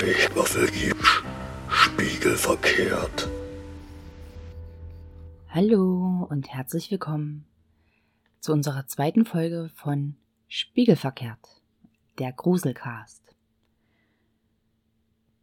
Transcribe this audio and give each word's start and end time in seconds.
Eichwaffel 0.00 0.70
gibt's. 0.70 1.22
Spiegel 1.68 2.36
verkehrt. 2.36 3.28
Hallo 5.48 6.26
und 6.30 6.48
herzlich 6.48 6.90
willkommen 6.90 7.44
zu 8.40 8.52
unserer 8.52 8.86
zweiten 8.86 9.26
Folge 9.26 9.70
von 9.74 10.16
Spiegelverkehrt, 10.48 11.62
der 12.18 12.32
Gruselcast. 12.32 13.19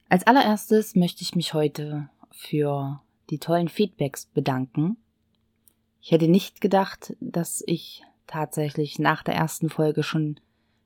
Als 0.10 0.26
allererstes 0.26 0.96
möchte 0.96 1.22
ich 1.22 1.36
mich 1.36 1.54
heute 1.54 2.10
für 2.32 3.02
die 3.30 3.40
tollen 3.40 3.68
Feedbacks 3.68 4.26
bedanken. 4.26 4.96
Ich 6.02 6.12
hätte 6.12 6.30
nicht 6.30 6.62
gedacht, 6.62 7.16
dass 7.20 7.62
ich 7.68 8.04
tatsächlich 8.26 9.00
nach 9.00 9.22
der 9.22 9.36
ersten 9.36 9.70
Folge 9.70 10.04
schon 10.04 10.40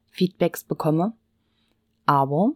Feedbacks 0.07 0.63
bekomme, 0.63 1.13
aber 2.05 2.53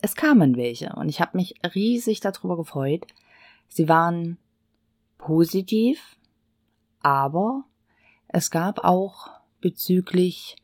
es 0.00 0.14
kamen 0.14 0.56
welche 0.56 0.92
und 0.94 1.08
ich 1.08 1.20
habe 1.20 1.36
mich 1.36 1.54
riesig 1.74 2.20
darüber 2.20 2.56
gefreut. 2.56 3.06
Sie 3.68 3.88
waren 3.88 4.38
positiv, 5.18 6.16
aber 7.00 7.64
es 8.28 8.50
gab 8.50 8.84
auch 8.84 9.30
bezüglich 9.60 10.56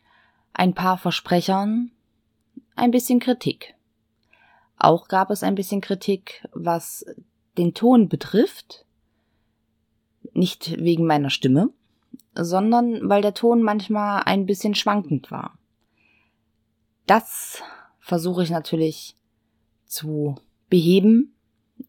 ein 0.53 0.75
paar 0.75 0.99
Versprechern 0.99 1.91
ein 2.77 2.93
bisschen 2.93 3.19
Kritik. 3.19 3.75
Auch 4.81 5.09
gab 5.09 5.31
es 5.31 5.43
ein 5.43 5.55
bisschen 5.55 5.83
Kritik, 5.83 6.43
was 6.53 7.05
den 7.59 7.75
Ton 7.75 8.09
betrifft, 8.09 8.87
nicht 10.33 10.79
wegen 10.81 11.07
meiner 11.07 11.29
Stimme, 11.29 11.69
sondern 12.35 13.07
weil 13.07 13.21
der 13.21 13.35
Ton 13.35 13.63
manchmal 13.63 14.23
ein 14.25 14.47
bisschen 14.47 14.75
schwankend 14.75 15.31
war. 15.31 15.59
Das 17.07 17.63
versuche 17.99 18.43
ich 18.43 18.51
natürlich 18.51 19.17
zu 19.85 20.37
beheben 20.71 21.35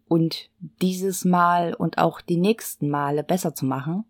und 0.10 0.50
dieses 0.60 1.24
Mal 1.24 1.74
und 1.74 1.98
auch 1.98 2.20
die 2.20 2.38
nächsten 2.38 2.90
Male 2.90 3.24
besser 3.24 3.56
zu 3.56 3.66
machen. 3.66 4.04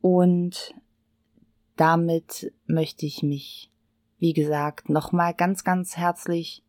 Und 0.00 0.74
damit 1.76 2.52
möchte 2.66 3.06
ich 3.06 3.22
mich, 3.22 3.70
wie 4.18 4.32
gesagt, 4.32 4.88
nochmal 4.88 5.34
ganz, 5.34 5.62
ganz 5.62 5.96
herzlich 5.96 6.63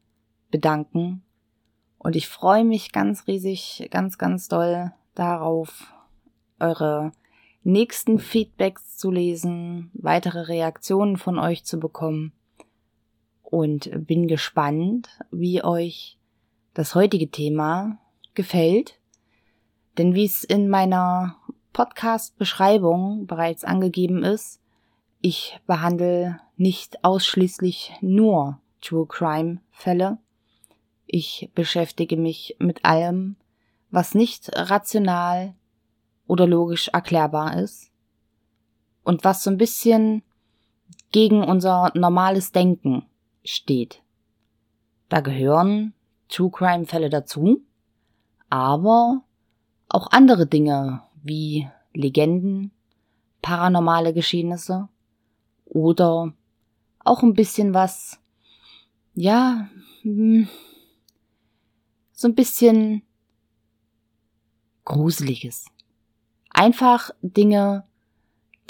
bedanken. 0.56 1.22
Und 1.98 2.16
ich 2.16 2.30
freue 2.30 2.64
mich 2.64 2.94
ganz 2.94 3.28
riesig, 3.28 3.89
ganz, 3.92 4.17
ganz 4.17 4.48
doll 4.48 4.94
darauf, 5.16 5.94
eure 6.61 7.11
nächsten 7.64 8.20
Feedbacks 8.20 8.95
zu 8.95 9.11
lesen, 9.11 9.92
weitere 9.94 10.44
Reaktionen 10.44 11.17
von 11.17 11.39
euch 11.39 11.66
zu 11.66 11.78
bekommen 11.78 12.31
und 13.44 13.89
bin 14.08 14.28
gespannt, 14.28 15.09
wie 15.30 15.61
euch 15.61 16.17
das 16.73 16.95
heutige 16.95 17.30
Thema 17.30 17.98
gefällt. 18.33 18.98
Denn 19.98 20.16
wie 20.16 20.26
es 20.26 20.45
in 20.45 20.70
meiner 20.70 21.36
Podcast-Beschreibung 21.73 23.28
bereits 23.28 23.66
angegeben 23.66 24.23
ist, 24.23 24.61
ich 25.20 25.59
behandle 25.67 26.39
nicht 26.56 27.03
ausschließlich 27.03 27.92
nur 28.00 28.61
True 28.80 29.08
Crime 29.08 29.59
Fälle. 29.72 30.20
Ich 31.17 31.49
beschäftige 31.55 32.17
mich 32.17 32.58
mit 32.59 32.83
allem, 32.83 33.38
was 33.89 34.16
nicht 34.16 34.52
rational 34.53 35.55
oder 36.27 36.45
logisch 36.45 36.89
erklärbar 36.89 37.58
ist 37.58 37.89
und 39.05 39.23
was 39.23 39.42
so 39.42 39.49
ein 39.49 39.55
bisschen 39.55 40.23
gegen 41.14 41.42
unser 41.42 41.89
normales 41.95 42.52
Denken 42.52 43.05
steht. 43.45 44.02
Da 45.08 45.21
gehören 45.21 45.93
True 46.27 46.52
Crime 46.52 46.86
Fälle 46.86 47.09
dazu, 47.09 47.61
aber 48.49 49.23
auch 49.87 50.11
andere 50.11 50.47
Dinge 50.47 51.02
wie 51.23 51.70
Legenden, 51.93 52.71
paranormale 53.42 54.11
Geschehnisse 54.11 54.89
oder 55.64 56.33
auch 56.99 57.23
ein 57.23 57.36
bisschen 57.36 57.73
was, 57.73 58.20
ja, 59.14 59.70
hm, 60.02 60.49
so 62.25 62.30
ein 62.30 62.33
bisschen 62.33 63.03
Gruseliges. 64.83 65.67
Einfach 66.49 67.11
Dinge, 67.21 67.83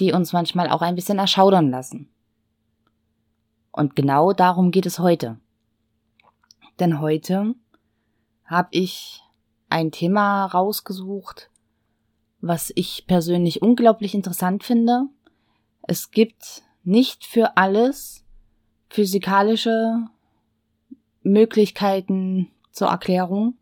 die 0.01 0.11
uns 0.11 0.33
manchmal 0.33 0.69
auch 0.69 0.81
ein 0.81 0.95
bisschen 0.95 1.19
erschaudern 1.19 1.69
lassen. 1.69 2.09
Und 3.71 3.95
genau 3.95 4.33
darum 4.33 4.71
geht 4.71 4.85
es 4.85 4.99
heute. 4.99 5.39
Denn 6.79 6.99
heute 6.99 7.55
habe 8.43 8.67
ich 8.71 9.23
ein 9.69 9.89
Thema 9.93 10.47
rausgesucht, 10.47 11.49
was 12.41 12.73
ich 12.75 13.07
persönlich 13.07 13.61
unglaublich 13.61 14.15
interessant 14.15 14.65
finde. 14.65 15.05
Es 15.83 16.11
gibt 16.11 16.61
nicht 16.83 17.23
für 17.23 17.55
alles 17.55 18.25
physikalische 18.89 20.09
Möglichkeiten 21.23 22.51
zur 22.75 22.89
Erklärung, 22.89 23.57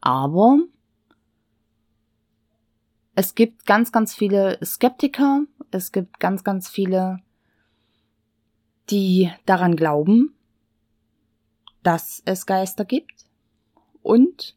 aber 0.00 0.58
es 3.14 3.34
gibt 3.34 3.66
ganz, 3.66 3.92
ganz 3.92 4.14
viele 4.14 4.58
Skeptiker, 4.64 5.42
es 5.70 5.92
gibt 5.92 6.18
ganz, 6.18 6.42
ganz 6.42 6.68
viele 6.68 7.20
die 8.90 9.30
daran 9.46 9.76
glauben, 9.76 10.34
dass 11.82 12.22
es 12.24 12.46
Geister 12.46 12.84
gibt. 12.84 13.26
Und 14.02 14.56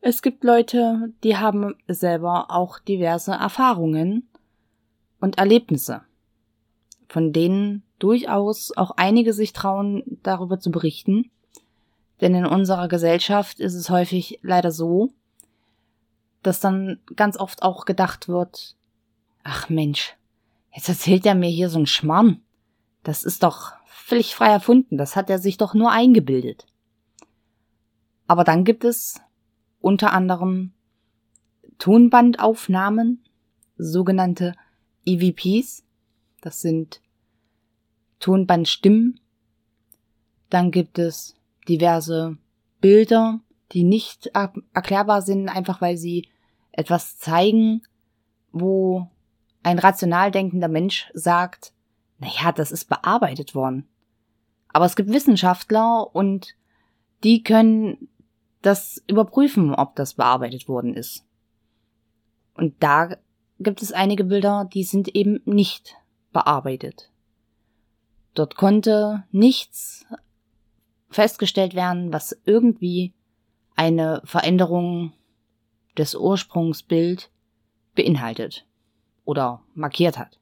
es 0.00 0.22
gibt 0.22 0.44
Leute, 0.44 1.12
die 1.24 1.36
haben 1.36 1.74
selber 1.88 2.50
auch 2.50 2.78
diverse 2.78 3.32
Erfahrungen 3.32 4.28
und 5.20 5.38
Erlebnisse, 5.38 6.02
von 7.08 7.32
denen 7.32 7.82
durchaus 7.98 8.76
auch 8.76 8.92
einige 8.92 9.32
sich 9.32 9.52
trauen, 9.52 10.04
darüber 10.22 10.60
zu 10.60 10.70
berichten. 10.70 11.30
Denn 12.20 12.34
in 12.34 12.46
unserer 12.46 12.88
Gesellschaft 12.88 13.60
ist 13.60 13.74
es 13.74 13.90
häufig 13.90 14.40
leider 14.42 14.72
so, 14.72 15.12
dass 16.42 16.60
dann 16.60 17.00
ganz 17.14 17.38
oft 17.38 17.62
auch 17.62 17.84
gedacht 17.84 18.28
wird, 18.28 18.76
ach 19.44 19.68
Mensch, 19.68 20.16
jetzt 20.74 20.88
erzählt 20.88 21.26
er 21.26 21.34
mir 21.34 21.50
hier 21.50 21.68
so 21.68 21.78
ein 21.78 21.86
Schmarrn. 21.86 22.42
Das 23.02 23.24
ist 23.24 23.42
doch 23.42 23.72
völlig 23.86 24.34
frei 24.34 24.48
erfunden, 24.48 24.96
das 24.96 25.16
hat 25.16 25.30
er 25.30 25.38
sich 25.38 25.56
doch 25.56 25.74
nur 25.74 25.92
eingebildet. 25.92 26.66
Aber 28.26 28.44
dann 28.44 28.64
gibt 28.64 28.84
es 28.84 29.20
unter 29.80 30.12
anderem 30.12 30.72
Tonbandaufnahmen, 31.78 33.24
sogenannte 33.76 34.54
EVPs, 35.04 35.84
das 36.40 36.60
sind 36.60 37.00
Tonbandstimmen. 38.20 39.20
Dann 40.50 40.70
gibt 40.70 40.98
es 40.98 41.37
diverse 41.68 42.38
Bilder, 42.80 43.40
die 43.72 43.84
nicht 43.84 44.30
erklärbar 44.72 45.22
sind, 45.22 45.48
einfach 45.48 45.80
weil 45.80 45.96
sie 45.96 46.28
etwas 46.72 47.18
zeigen, 47.18 47.82
wo 48.52 49.08
ein 49.62 49.78
rational 49.78 50.30
denkender 50.30 50.68
Mensch 50.68 51.10
sagt, 51.12 51.72
naja, 52.18 52.52
das 52.52 52.72
ist 52.72 52.88
bearbeitet 52.88 53.54
worden. 53.54 53.88
Aber 54.68 54.84
es 54.84 54.96
gibt 54.96 55.10
Wissenschaftler 55.10 56.14
und 56.14 56.54
die 57.24 57.42
können 57.42 58.08
das 58.62 59.02
überprüfen, 59.06 59.74
ob 59.74 59.96
das 59.96 60.14
bearbeitet 60.14 60.68
worden 60.68 60.94
ist. 60.94 61.24
Und 62.54 62.74
da 62.82 63.16
gibt 63.60 63.82
es 63.82 63.92
einige 63.92 64.24
Bilder, 64.24 64.68
die 64.72 64.84
sind 64.84 65.14
eben 65.14 65.40
nicht 65.44 65.96
bearbeitet. 66.32 67.10
Dort 68.34 68.56
konnte 68.56 69.24
nichts 69.30 70.06
festgestellt 71.10 71.74
werden, 71.74 72.12
was 72.12 72.36
irgendwie 72.44 73.14
eine 73.76 74.20
Veränderung 74.24 75.12
des 75.96 76.14
Ursprungsbild 76.14 77.30
beinhaltet 77.94 78.66
oder 79.24 79.62
markiert 79.74 80.18
hat. 80.18 80.38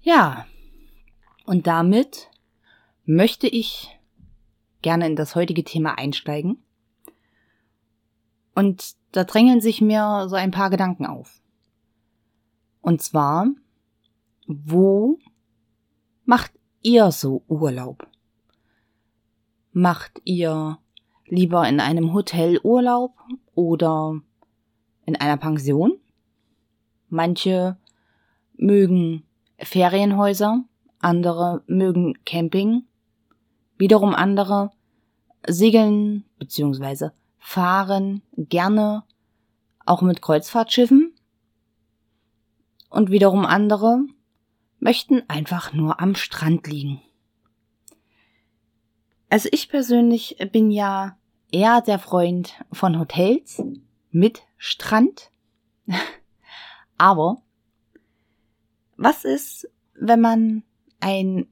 Ja, 0.00 0.46
und 1.46 1.66
damit 1.66 2.28
möchte 3.04 3.46
ich 3.46 3.98
gerne 4.82 5.06
in 5.06 5.16
das 5.16 5.34
heutige 5.34 5.64
Thema 5.64 5.96
einsteigen. 5.98 6.62
Und 8.54 8.96
da 9.12 9.24
drängeln 9.24 9.60
sich 9.60 9.80
mir 9.80 10.26
so 10.28 10.36
ein 10.36 10.50
paar 10.50 10.70
Gedanken 10.70 11.06
auf. 11.06 11.40
Und 12.80 13.00
zwar, 13.00 13.46
wo 14.46 15.18
macht 16.24 16.52
ihr 16.82 17.12
so 17.12 17.44
Urlaub? 17.46 18.06
Macht 19.72 20.20
ihr 20.24 20.78
lieber 21.26 21.66
in 21.66 21.80
einem 21.80 22.12
Hotel 22.12 22.60
Urlaub 22.62 23.14
oder 23.54 24.20
in 25.06 25.16
einer 25.16 25.38
Pension? 25.38 25.98
Manche 27.08 27.78
mögen 28.54 29.24
Ferienhäuser, 29.58 30.64
andere 30.98 31.62
mögen 31.66 32.18
Camping, 32.26 32.84
wiederum 33.78 34.14
andere 34.14 34.72
segeln 35.48 36.24
bzw. 36.38 37.08
fahren 37.38 38.22
gerne 38.36 39.04
auch 39.86 40.02
mit 40.02 40.20
Kreuzfahrtschiffen 40.20 41.14
und 42.90 43.10
wiederum 43.10 43.46
andere 43.46 44.02
möchten 44.80 45.22
einfach 45.28 45.72
nur 45.72 45.98
am 45.98 46.14
Strand 46.14 46.66
liegen. 46.66 47.00
Also 49.32 49.48
ich 49.50 49.70
persönlich 49.70 50.36
bin 50.52 50.70
ja 50.70 51.16
eher 51.50 51.80
der 51.80 51.98
Freund 51.98 52.62
von 52.70 52.98
Hotels 52.98 53.62
mit 54.10 54.42
Strand. 54.58 55.30
Aber 56.98 57.40
was 58.98 59.24
ist, 59.24 59.70
wenn 59.94 60.20
man 60.20 60.64
ein 61.00 61.46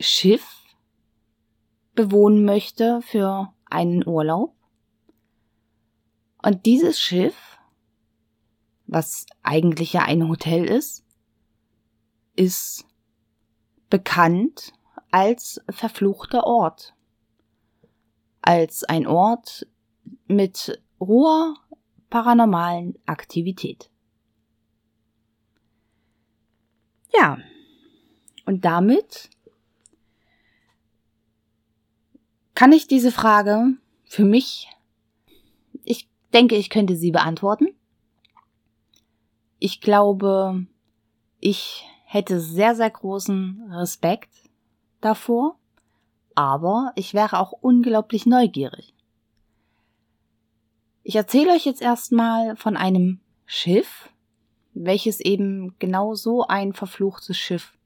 Schiff 0.00 0.44
bewohnen 1.94 2.44
möchte 2.44 3.02
für 3.02 3.54
einen 3.66 4.04
Urlaub? 4.04 4.56
Und 6.42 6.66
dieses 6.66 6.98
Schiff, 6.98 7.56
was 8.88 9.26
eigentlich 9.44 9.92
ja 9.92 10.02
ein 10.02 10.28
Hotel 10.28 10.64
ist, 10.64 11.04
ist 12.34 12.84
bekannt 13.90 14.72
als 15.14 15.60
verfluchter 15.70 16.44
Ort. 16.44 16.92
Als 18.42 18.82
ein 18.82 19.06
Ort 19.06 19.64
mit 20.26 20.82
hoher 20.98 21.54
paranormalen 22.10 22.98
Aktivität. 23.06 23.92
Ja, 27.16 27.38
und 28.44 28.64
damit 28.64 29.30
kann 32.56 32.72
ich 32.72 32.88
diese 32.88 33.12
Frage 33.12 33.76
für 34.06 34.24
mich, 34.24 34.68
ich 35.84 36.08
denke, 36.32 36.56
ich 36.56 36.70
könnte 36.70 36.96
sie 36.96 37.12
beantworten. 37.12 37.68
Ich 39.60 39.80
glaube, 39.80 40.66
ich 41.38 41.84
hätte 42.04 42.40
sehr, 42.40 42.74
sehr 42.74 42.90
großen 42.90 43.70
Respekt 43.70 44.43
davor, 45.04 45.58
aber 46.34 46.92
ich 46.96 47.14
wäre 47.14 47.38
auch 47.38 47.52
unglaublich 47.52 48.26
neugierig. 48.26 48.94
Ich 51.02 51.16
erzähle 51.16 51.52
euch 51.52 51.66
jetzt 51.66 51.82
erstmal 51.82 52.56
von 52.56 52.76
einem 52.76 53.20
Schiff, 53.44 54.08
welches 54.72 55.20
eben 55.20 55.74
genau 55.78 56.14
so 56.14 56.46
ein 56.46 56.72
verfluchtes 56.72 57.36
Schiff 57.36 57.76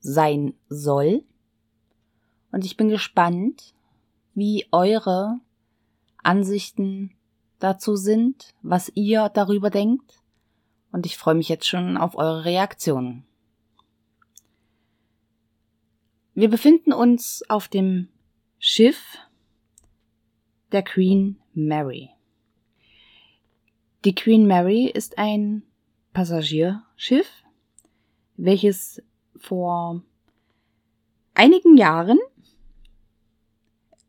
sein 0.00 0.54
soll. 0.68 1.22
Und 2.50 2.64
ich 2.64 2.76
bin 2.76 2.88
gespannt, 2.88 3.74
wie 4.34 4.66
eure 4.72 5.38
Ansichten 6.22 7.12
dazu 7.58 7.96
sind, 7.96 8.54
was 8.62 8.90
ihr 8.94 9.28
darüber 9.28 9.70
denkt. 9.70 10.22
Und 10.92 11.04
ich 11.04 11.18
freue 11.18 11.34
mich 11.34 11.50
jetzt 11.50 11.66
schon 11.66 11.98
auf 11.98 12.16
eure 12.16 12.44
Reaktionen. 12.44 13.25
Wir 16.38 16.50
befinden 16.50 16.92
uns 16.92 17.42
auf 17.48 17.66
dem 17.66 18.08
Schiff 18.58 19.16
der 20.70 20.82
Queen 20.82 21.40
Mary. 21.54 22.10
Die 24.04 24.14
Queen 24.14 24.46
Mary 24.46 24.84
ist 24.84 25.16
ein 25.16 25.62
Passagierschiff, 26.12 27.42
welches 28.36 29.02
vor 29.38 30.02
einigen 31.32 31.78
Jahren 31.78 32.18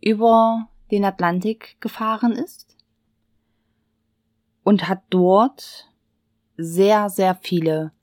über 0.01 0.67
den 0.91 1.05
Atlantik 1.05 1.79
gefahren 1.79 2.33
ist 2.33 2.75
und 4.65 4.89
hat 4.89 5.03
dort 5.09 5.89
sehr, 6.57 7.09
sehr 7.09 7.35
viele 7.35 7.93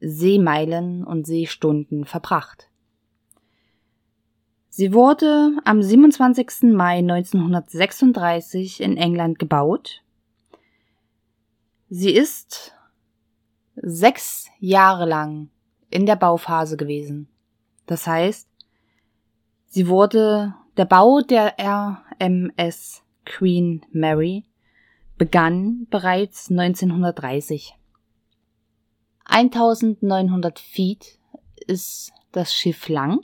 Seemeilen 0.00 1.04
und 1.04 1.28
Seestunden 1.28 2.04
verbracht. 2.06 2.71
Sie 4.74 4.94
wurde 4.94 5.54
am 5.66 5.82
27. 5.82 6.72
Mai 6.72 7.00
1936 7.00 8.80
in 8.80 8.96
England 8.96 9.38
gebaut. 9.38 10.02
Sie 11.90 12.10
ist 12.10 12.72
sechs 13.76 14.48
Jahre 14.60 15.04
lang 15.04 15.50
in 15.90 16.06
der 16.06 16.16
Bauphase 16.16 16.78
gewesen. 16.78 17.28
Das 17.84 18.06
heißt, 18.06 18.48
sie 19.66 19.88
wurde, 19.88 20.54
der 20.78 20.86
Bau 20.86 21.20
der 21.20 21.54
RMS 21.58 23.02
Queen 23.26 23.84
Mary 23.92 24.46
begann 25.18 25.86
bereits 25.90 26.50
1930. 26.50 27.76
1900 29.26 30.58
Feet 30.58 31.18
ist 31.66 32.14
das 32.32 32.54
Schiff 32.54 32.88
lang. 32.88 33.20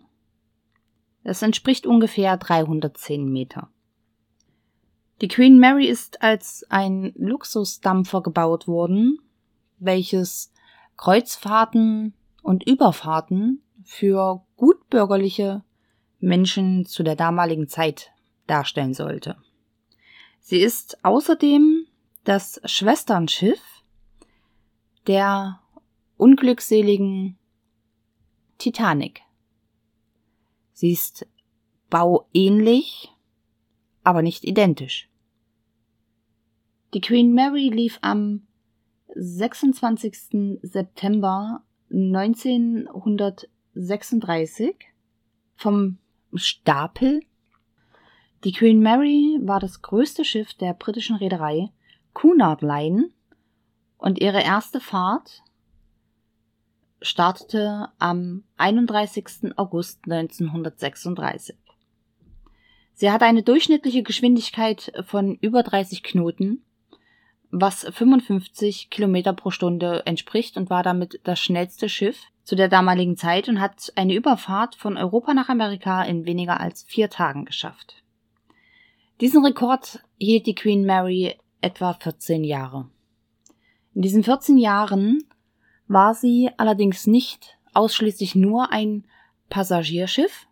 Das 1.24 1.42
entspricht 1.42 1.86
ungefähr 1.86 2.36
310 2.36 3.30
Meter. 3.30 3.68
Die 5.20 5.28
Queen 5.28 5.58
Mary 5.58 5.86
ist 5.86 6.22
als 6.22 6.64
ein 6.68 7.12
Luxusdampfer 7.16 8.22
gebaut 8.22 8.68
worden 8.68 9.18
welches 9.78 10.52
Kreuzfahrten 10.96 12.14
und 12.42 12.66
Überfahrten 12.66 13.62
für 13.84 14.44
gutbürgerliche 14.56 15.62
Menschen 16.20 16.84
zu 16.84 17.02
der 17.02 17.16
damaligen 17.16 17.68
Zeit 17.68 18.10
darstellen 18.46 18.94
sollte. 18.94 19.36
Sie 20.40 20.58
ist 20.58 21.04
außerdem 21.04 21.86
das 22.24 22.60
Schwesternschiff 22.64 23.60
der 25.06 25.60
unglückseligen 26.16 27.38
Titanic. 28.58 29.20
Sie 30.78 30.92
ist 30.92 31.26
bauähnlich, 31.90 33.12
aber 34.04 34.22
nicht 34.22 34.44
identisch. 34.44 35.10
Die 36.94 37.00
Queen 37.00 37.34
Mary 37.34 37.68
lief 37.68 37.98
am 38.00 38.46
26. 39.12 40.60
September 40.62 41.64
1936 41.90 44.76
vom 45.56 45.98
Stapel. 46.34 47.22
Die 48.44 48.52
Queen 48.52 48.80
Mary 48.80 49.40
war 49.42 49.58
das 49.58 49.82
größte 49.82 50.24
Schiff 50.24 50.54
der 50.54 50.74
britischen 50.74 51.16
Reederei 51.16 51.72
Cunard 52.14 52.62
Line 52.62 53.10
und 53.96 54.20
ihre 54.20 54.44
erste 54.44 54.78
Fahrt 54.78 55.42
startete 57.00 57.88
am 57.98 58.44
31. 58.56 59.56
August 59.56 60.00
1936. 60.04 61.56
Sie 62.94 63.10
hatte 63.10 63.24
eine 63.24 63.42
durchschnittliche 63.42 64.02
Geschwindigkeit 64.02 64.92
von 65.06 65.36
über 65.36 65.62
30 65.62 66.02
Knoten 66.02 66.64
was 67.50 67.84
55 67.84 68.90
Kilometer 68.90 69.32
pro 69.32 69.50
Stunde 69.50 70.04
entspricht 70.06 70.56
und 70.56 70.70
war 70.70 70.82
damit 70.82 71.20
das 71.24 71.40
schnellste 71.40 71.88
Schiff 71.88 72.18
zu 72.44 72.56
der 72.56 72.68
damaligen 72.68 73.16
Zeit 73.16 73.48
und 73.48 73.60
hat 73.60 73.92
eine 73.96 74.14
Überfahrt 74.14 74.74
von 74.74 74.96
Europa 74.96 75.34
nach 75.34 75.48
Amerika 75.48 76.02
in 76.02 76.26
weniger 76.26 76.60
als 76.60 76.82
vier 76.82 77.10
Tagen 77.10 77.44
geschafft. 77.44 78.02
Diesen 79.20 79.44
Rekord 79.44 80.00
hielt 80.18 80.46
die 80.46 80.54
Queen 80.54 80.84
Mary 80.84 81.36
etwa 81.60 81.94
14 81.94 82.44
Jahre. 82.44 82.88
In 83.94 84.02
diesen 84.02 84.22
14 84.22 84.58
Jahren 84.58 85.24
war 85.88 86.14
sie 86.14 86.50
allerdings 86.56 87.06
nicht 87.06 87.58
ausschließlich 87.72 88.34
nur 88.34 88.70
ein 88.70 89.04
Passagierschiff, 89.48 90.46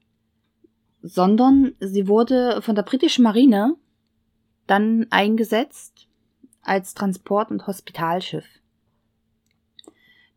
sondern 1.02 1.74
sie 1.78 2.08
wurde 2.08 2.62
von 2.62 2.74
der 2.74 2.82
britischen 2.82 3.22
Marine 3.22 3.76
dann 4.66 5.06
eingesetzt 5.10 6.08
als 6.62 6.94
Transport- 6.94 7.50
und 7.50 7.66
Hospitalschiff. 7.66 8.46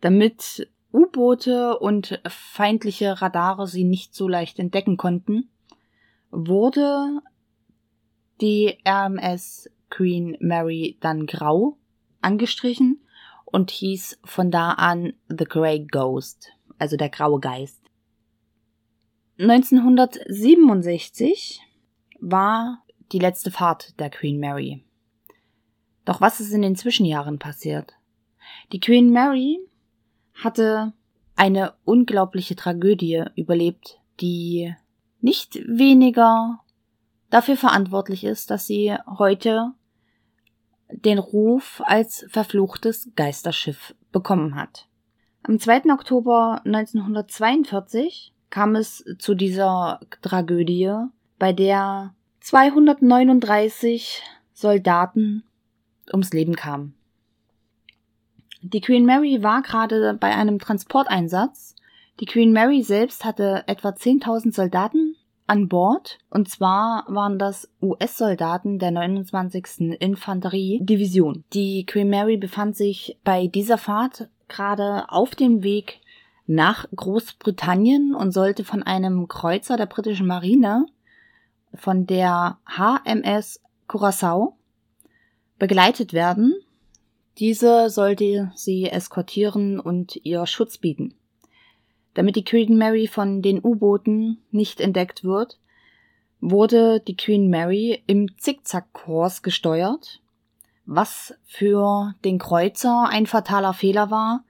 Damit 0.02 0.70
U-Boote 0.94 1.80
und 1.80 2.22
feindliche 2.28 3.22
Radare 3.22 3.68
sie 3.68 3.84
nicht 3.84 4.14
so 4.14 4.28
leicht 4.28 4.60
entdecken 4.60 4.98
konnten, 4.98 5.50
wurde 6.32 7.22
die 8.42 8.78
RMS 8.88 9.70
Queen 9.90 10.38
Mary 10.40 10.98
dann 11.02 11.26
grau 11.26 11.78
angestrichen 12.22 13.02
und 13.52 13.72
hieß 13.72 14.20
von 14.24 14.52
da 14.52 14.74
an 14.74 15.14
The 15.28 15.46
Grey 15.46 15.86
Ghost, 15.86 16.52
also 16.78 16.98
der 16.98 17.10
graue 17.10 17.40
Geist. 17.40 17.82
1967 19.40 21.62
war 22.20 22.84
die 23.12 23.20
letzte 23.20 23.52
Fahrt 23.52 24.00
der 24.00 24.10
Queen 24.10 24.40
Mary. 24.40 24.84
Doch 26.06 26.22
was 26.22 26.40
ist 26.40 26.52
in 26.52 26.62
den 26.62 26.76
Zwischenjahren 26.76 27.40
passiert? 27.40 27.94
Die 28.72 28.80
Queen 28.80 29.12
Mary 29.12 29.60
hatte 30.34 30.94
eine 31.36 31.74
unglaubliche 31.86 32.56
Tragödie 32.56 33.24
überlebt, 33.36 34.00
die 34.20 34.76
nicht 35.22 35.56
weniger 35.68 36.60
dafür 37.30 37.56
verantwortlich 37.56 38.24
ist, 38.24 38.52
dass 38.52 38.68
sie 38.68 38.96
heute 39.06 39.74
den 40.92 41.20
Ruf 41.20 41.82
als 41.86 42.26
verfluchtes 42.30 43.10
Geisterschiff 43.16 43.96
bekommen 44.12 44.56
hat. 44.56 44.88
Am 45.44 45.60
2. 45.60 45.92
Oktober 45.94 46.62
1942 46.66 48.34
kam 48.50 48.76
es 48.76 49.06
zu 49.20 49.36
dieser 49.36 50.00
Tragödie, 50.22 50.94
bei 51.38 51.54
der 51.54 52.14
239 52.42 54.24
Soldaten 54.54 55.44
ums 56.12 56.34
Leben 56.34 56.56
kamen. 56.56 56.96
Die 58.62 58.82
Queen 58.82 59.06
Mary 59.06 59.42
war 59.42 59.62
gerade 59.62 60.18
bei 60.20 60.36
einem 60.36 60.60
Transporteinsatz. 60.60 61.76
Die 62.20 62.26
Queen 62.26 62.52
Mary 62.52 62.84
selbst 62.84 63.24
hatte 63.24 63.64
etwa 63.68 63.90
10.000 63.90 64.54
Soldaten 64.54 65.16
an 65.50 65.68
Bord. 65.68 66.20
Und 66.30 66.50
zwar 66.50 67.06
waren 67.08 67.40
das 67.40 67.70
US-Soldaten 67.82 68.80
der 68.80 68.92
29. 68.92 69.98
Infanteriedivision. 70.00 71.44
Die 71.54 71.86
Queen 71.86 72.10
Mary 72.10 72.38
befand 72.38 72.76
sich 72.76 73.18
bei 73.24 73.48
dieser 73.48 73.78
Fahrt 73.78 74.30
gerade 74.48 75.06
auf 75.10 75.36
dem 75.36 75.64
Weg 75.64 76.02
nach 76.46 76.86
Großbritannien 76.96 78.16
und 78.16 78.32
sollte 78.32 78.64
von 78.64 78.82
einem 78.84 79.28
Kreuzer 79.28 79.78
der 79.78 79.86
britischen 79.86 80.26
Marine, 80.26 80.86
von 81.76 82.08
der 82.08 82.58
HMS 82.66 83.62
Curaçao, 83.88 84.54
begleitet 85.60 86.14
werden. 86.14 86.56
Diese 87.38 87.90
sollte 87.90 88.52
sie 88.56 88.90
eskortieren 88.90 89.80
und 89.80 90.20
ihr 90.26 90.46
Schutz 90.48 90.78
bieten. 90.80 91.14
Damit 92.20 92.36
die 92.36 92.44
Queen 92.44 92.78
Mary 92.78 93.08
von 93.08 93.42
den 93.42 93.64
U-Booten 93.64 94.40
nicht 94.52 94.82
entdeckt 94.82 95.24
wird, 95.24 95.58
wurde 96.42 97.00
die 97.00 97.16
Queen 97.16 97.50
Mary 97.50 98.04
im 98.08 98.38
Zickzackkurs 98.38 99.42
gesteuert, 99.42 100.20
was 100.86 101.34
für 101.46 102.14
den 102.26 102.38
Kreuzer 102.38 103.08
ein 103.10 103.26
fataler 103.26 103.72
Fehler 103.72 104.12
war 104.12 104.44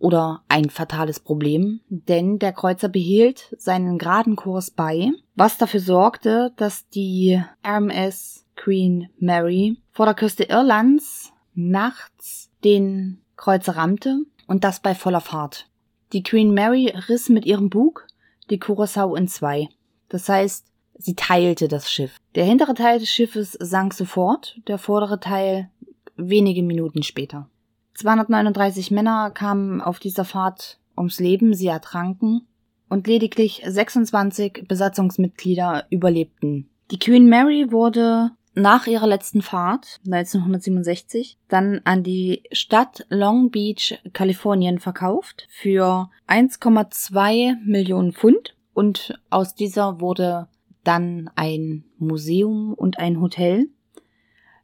oder 0.00 0.42
ein 0.48 0.70
fatales 0.70 1.20
Problem, 1.20 1.82
denn 1.88 2.40
der 2.40 2.52
Kreuzer 2.52 2.88
behielt 2.88 3.54
seinen 3.58 3.98
geraden 3.98 4.34
Kurs 4.34 4.72
bei, 4.72 5.12
was 5.36 5.56
dafür 5.56 5.78
sorgte, 5.78 6.52
dass 6.56 6.88
die 6.88 7.40
RMS 7.64 8.44
Queen 8.56 9.08
Mary 9.20 9.76
vor 9.92 10.06
der 10.06 10.16
Küste 10.16 10.42
Irlands 10.42 11.32
nachts 11.54 12.50
den 12.64 13.20
Kreuzer 13.36 13.76
rammte 13.76 14.22
und 14.48 14.64
das 14.64 14.80
bei 14.80 14.96
voller 14.96 15.20
Fahrt. 15.20 15.67
Die 16.12 16.22
Queen 16.22 16.54
Mary 16.54 16.92
riss 17.08 17.28
mit 17.28 17.44
ihrem 17.44 17.68
Bug 17.68 18.06
die 18.50 18.58
Curaçao 18.58 19.14
in 19.16 19.28
zwei. 19.28 19.68
Das 20.08 20.28
heißt, 20.28 20.66
sie 20.96 21.14
teilte 21.14 21.68
das 21.68 21.90
Schiff. 21.90 22.16
Der 22.34 22.44
hintere 22.44 22.74
Teil 22.74 22.98
des 22.98 23.10
Schiffes 23.10 23.52
sank 23.52 23.92
sofort, 23.92 24.58
der 24.68 24.78
vordere 24.78 25.20
Teil 25.20 25.68
wenige 26.16 26.62
Minuten 26.62 27.02
später. 27.02 27.48
239 27.94 28.90
Männer 28.90 29.30
kamen 29.30 29.80
auf 29.80 29.98
dieser 29.98 30.24
Fahrt 30.24 30.78
ums 30.96 31.20
Leben, 31.20 31.52
sie 31.52 31.66
ertranken 31.66 32.46
und 32.88 33.06
lediglich 33.06 33.62
26 33.66 34.64
Besatzungsmitglieder 34.66 35.86
überlebten. 35.90 36.70
Die 36.90 36.98
Queen 36.98 37.28
Mary 37.28 37.70
wurde 37.70 38.30
nach 38.58 38.86
ihrer 38.86 39.06
letzten 39.06 39.42
Fahrt 39.42 40.00
1967 40.04 41.38
dann 41.48 41.80
an 41.84 42.02
die 42.02 42.42
Stadt 42.52 43.06
Long 43.08 43.50
Beach, 43.50 44.00
Kalifornien 44.12 44.78
verkauft 44.78 45.46
für 45.50 46.10
1,2 46.26 47.56
Millionen 47.64 48.12
Pfund 48.12 48.56
und 48.74 49.18
aus 49.30 49.54
dieser 49.54 50.00
wurde 50.00 50.48
dann 50.84 51.30
ein 51.34 51.84
Museum 51.98 52.74
und 52.74 52.98
ein 52.98 53.20
Hotel. 53.20 53.68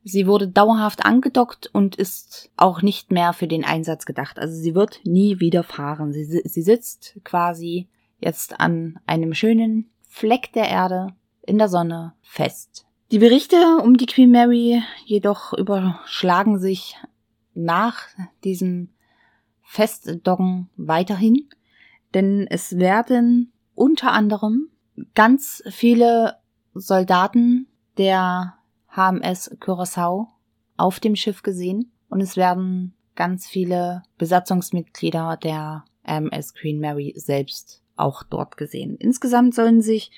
Sie 0.02 0.26
wurde 0.26 0.48
dauerhaft 0.48 1.04
angedockt 1.04 1.70
und 1.72 1.96
ist 1.96 2.50
auch 2.56 2.82
nicht 2.82 3.10
mehr 3.10 3.32
für 3.32 3.48
den 3.48 3.64
Einsatz 3.64 4.04
gedacht. 4.04 4.38
Also 4.38 4.54
sie 4.54 4.74
wird 4.74 5.00
nie 5.04 5.40
wieder 5.40 5.62
fahren. 5.62 6.12
Sie, 6.12 6.24
sie 6.24 6.62
sitzt 6.62 7.18
quasi 7.24 7.88
jetzt 8.20 8.60
an 8.60 8.98
einem 9.06 9.34
schönen 9.34 9.90
Fleck 10.08 10.52
der 10.52 10.68
Erde 10.68 11.08
in 11.42 11.58
der 11.58 11.68
Sonne 11.68 12.14
fest. 12.22 12.86
Die 13.14 13.20
Berichte 13.20 13.76
um 13.80 13.96
die 13.96 14.06
Queen 14.06 14.32
Mary 14.32 14.82
jedoch 15.04 15.52
überschlagen 15.52 16.58
sich 16.58 16.96
nach 17.54 18.08
diesem 18.42 18.88
Festdoggen 19.62 20.68
weiterhin, 20.76 21.48
denn 22.12 22.48
es 22.50 22.76
werden 22.76 23.52
unter 23.76 24.10
anderem 24.10 24.68
ganz 25.14 25.62
viele 25.70 26.38
Soldaten 26.74 27.68
der 27.98 28.54
HMS 28.88 29.48
Curaçao 29.60 30.26
auf 30.76 30.98
dem 30.98 31.14
Schiff 31.14 31.44
gesehen 31.44 31.92
und 32.08 32.20
es 32.20 32.36
werden 32.36 32.94
ganz 33.14 33.46
viele 33.46 34.02
Besatzungsmitglieder 34.18 35.38
der 35.40 35.84
HMS 36.04 36.52
Queen 36.54 36.80
Mary 36.80 37.14
selbst 37.16 37.80
auch 37.94 38.24
dort 38.24 38.56
gesehen. 38.56 38.96
Insgesamt 38.96 39.54
sollen 39.54 39.82
sich 39.82 40.10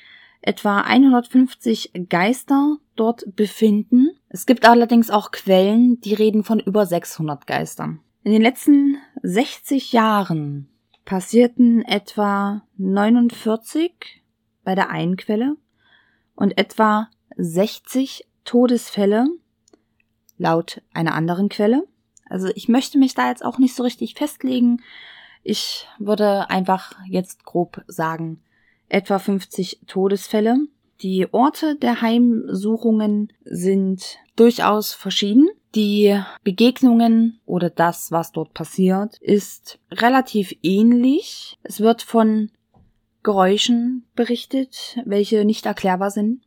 etwa 0.43 0.81
150 0.81 1.93
Geister 2.09 2.77
dort 2.95 3.37
befinden. 3.37 4.11
Es 4.29 4.47
gibt 4.47 4.67
allerdings 4.69 5.11
auch 5.11 5.31
Quellen, 5.31 6.01
die 6.01 6.15
reden 6.15 6.45
von 6.45 6.61
über 6.61 6.87
600 6.87 7.47
Geistern. 7.47 8.01
In 8.23 8.33
den 8.33 8.43
letzten 8.43 8.97
60 9.23 9.93
Jahren 9.93 10.69
passierten 11.05 11.83
etwa 11.83 12.63
49 12.77 14.23
bei 14.65 14.75
der 14.75 14.91
einen 14.91 15.17
Quelle 15.17 15.57
und 16.35 16.59
etwa 16.59 17.09
60 17.37 18.27
Todesfälle 18.45 19.27
laut 20.39 20.83
einer 20.93 21.15
anderen 21.15 21.49
Quelle. 21.49 21.87
Also 22.29 22.49
ich 22.55 22.69
möchte 22.69 22.99
mich 22.99 23.15
da 23.15 23.29
jetzt 23.29 23.45
auch 23.45 23.59
nicht 23.59 23.75
so 23.75 23.83
richtig 23.83 24.15
festlegen. 24.15 24.83
Ich 25.43 25.87
würde 25.99 26.51
einfach 26.51 26.95
jetzt 27.07 27.45
grob 27.45 27.85
sagen, 27.87 28.43
etwa 28.89 29.19
50 29.19 29.81
Todesfälle. 29.87 30.59
Die 31.03 31.27
Orte 31.33 31.77
der 31.77 32.01
Heimsuchungen 32.01 33.33
sind 33.45 34.19
durchaus 34.35 34.95
verschieden. 34.95 35.49
Die 35.75 36.19
Begegnungen 36.43 37.39
oder 37.45 37.69
das, 37.69 38.11
was 38.11 38.33
dort 38.33 38.55
passiert, 38.55 39.19
ist 39.21 39.79
relativ 39.91 40.55
ähnlich. 40.63 41.59
Es 41.63 41.81
wird 41.81 42.01
von 42.01 42.51
Geräuschen 43.23 44.07
berichtet, 44.15 44.99
welche 45.05 45.45
nicht 45.45 45.67
erklärbar 45.67 46.11
sind, 46.11 46.43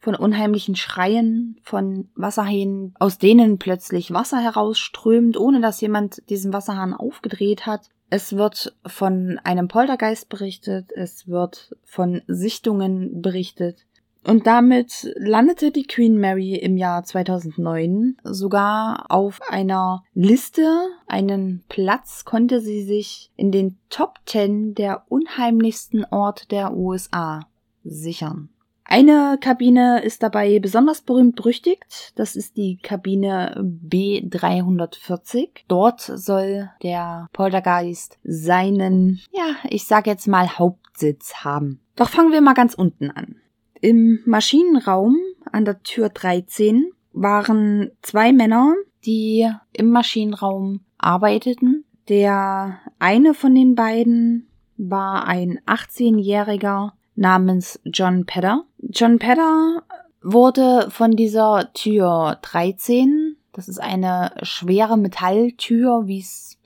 von 0.00 0.14
unheimlichen 0.14 0.76
Schreien, 0.76 1.58
von 1.62 2.08
Wasserhähnen, 2.14 2.94
aus 2.98 3.18
denen 3.18 3.58
plötzlich 3.58 4.12
Wasser 4.12 4.38
herausströmt, 4.38 5.36
ohne 5.36 5.60
dass 5.60 5.80
jemand 5.80 6.22
diesen 6.30 6.52
Wasserhahn 6.52 6.94
aufgedreht 6.94 7.66
hat. 7.66 7.88
Es 8.10 8.36
wird 8.36 8.74
von 8.86 9.38
einem 9.44 9.68
Poltergeist 9.68 10.28
berichtet, 10.28 10.92
es 10.94 11.28
wird 11.28 11.76
von 11.84 12.22
Sichtungen 12.26 13.20
berichtet. 13.20 13.84
Und 14.24 14.46
damit 14.46 15.10
landete 15.16 15.70
die 15.70 15.86
Queen 15.86 16.18
Mary 16.18 16.54
im 16.54 16.76
Jahr 16.76 17.04
2009 17.04 18.16
sogar 18.24 19.06
auf 19.08 19.40
einer 19.48 20.04
Liste. 20.12 20.66
Einen 21.06 21.64
Platz 21.68 22.24
konnte 22.24 22.60
sie 22.60 22.82
sich 22.82 23.30
in 23.36 23.52
den 23.52 23.78
Top 23.90 24.18
10 24.26 24.74
der 24.74 25.04
unheimlichsten 25.08 26.04
Orte 26.10 26.46
der 26.48 26.76
USA 26.76 27.48
sichern. 27.84 28.50
Eine 28.90 29.36
Kabine 29.38 30.00
ist 30.02 30.22
dabei 30.22 30.60
besonders 30.60 31.02
berühmt 31.02 31.36
berüchtigt. 31.36 32.12
Das 32.16 32.36
ist 32.36 32.56
die 32.56 32.78
Kabine 32.78 33.54
B340. 33.62 35.50
Dort 35.68 36.00
soll 36.00 36.70
der 36.82 37.28
Poltergeist 37.34 38.18
seinen, 38.24 39.20
ja, 39.30 39.56
ich 39.68 39.84
sag 39.84 40.06
jetzt 40.06 40.26
mal 40.26 40.58
Hauptsitz 40.58 41.44
haben. 41.44 41.80
Doch 41.96 42.08
fangen 42.08 42.32
wir 42.32 42.40
mal 42.40 42.54
ganz 42.54 42.72
unten 42.72 43.10
an. 43.10 43.36
Im 43.82 44.20
Maschinenraum 44.24 45.18
an 45.52 45.66
der 45.66 45.82
Tür 45.82 46.08
13 46.08 46.90
waren 47.12 47.90
zwei 48.00 48.32
Männer, 48.32 48.74
die 49.04 49.50
im 49.74 49.90
Maschinenraum 49.90 50.80
arbeiteten. 50.96 51.84
Der 52.08 52.78
eine 52.98 53.34
von 53.34 53.54
den 53.54 53.74
beiden 53.74 54.48
war 54.78 55.26
ein 55.26 55.60
18-jähriger 55.66 56.92
namens 57.18 57.80
John 57.84 58.24
Pedder. 58.24 58.64
John 58.78 59.18
Pedder 59.18 59.82
wurde 60.22 60.88
von 60.90 61.12
dieser 61.12 61.72
Tür 61.74 62.38
13, 62.42 63.36
das 63.52 63.68
ist 63.68 63.80
eine 63.80 64.32
schwere 64.42 64.96
Metalltür, 64.96 66.06
wie 66.06 66.20
es 66.20 66.58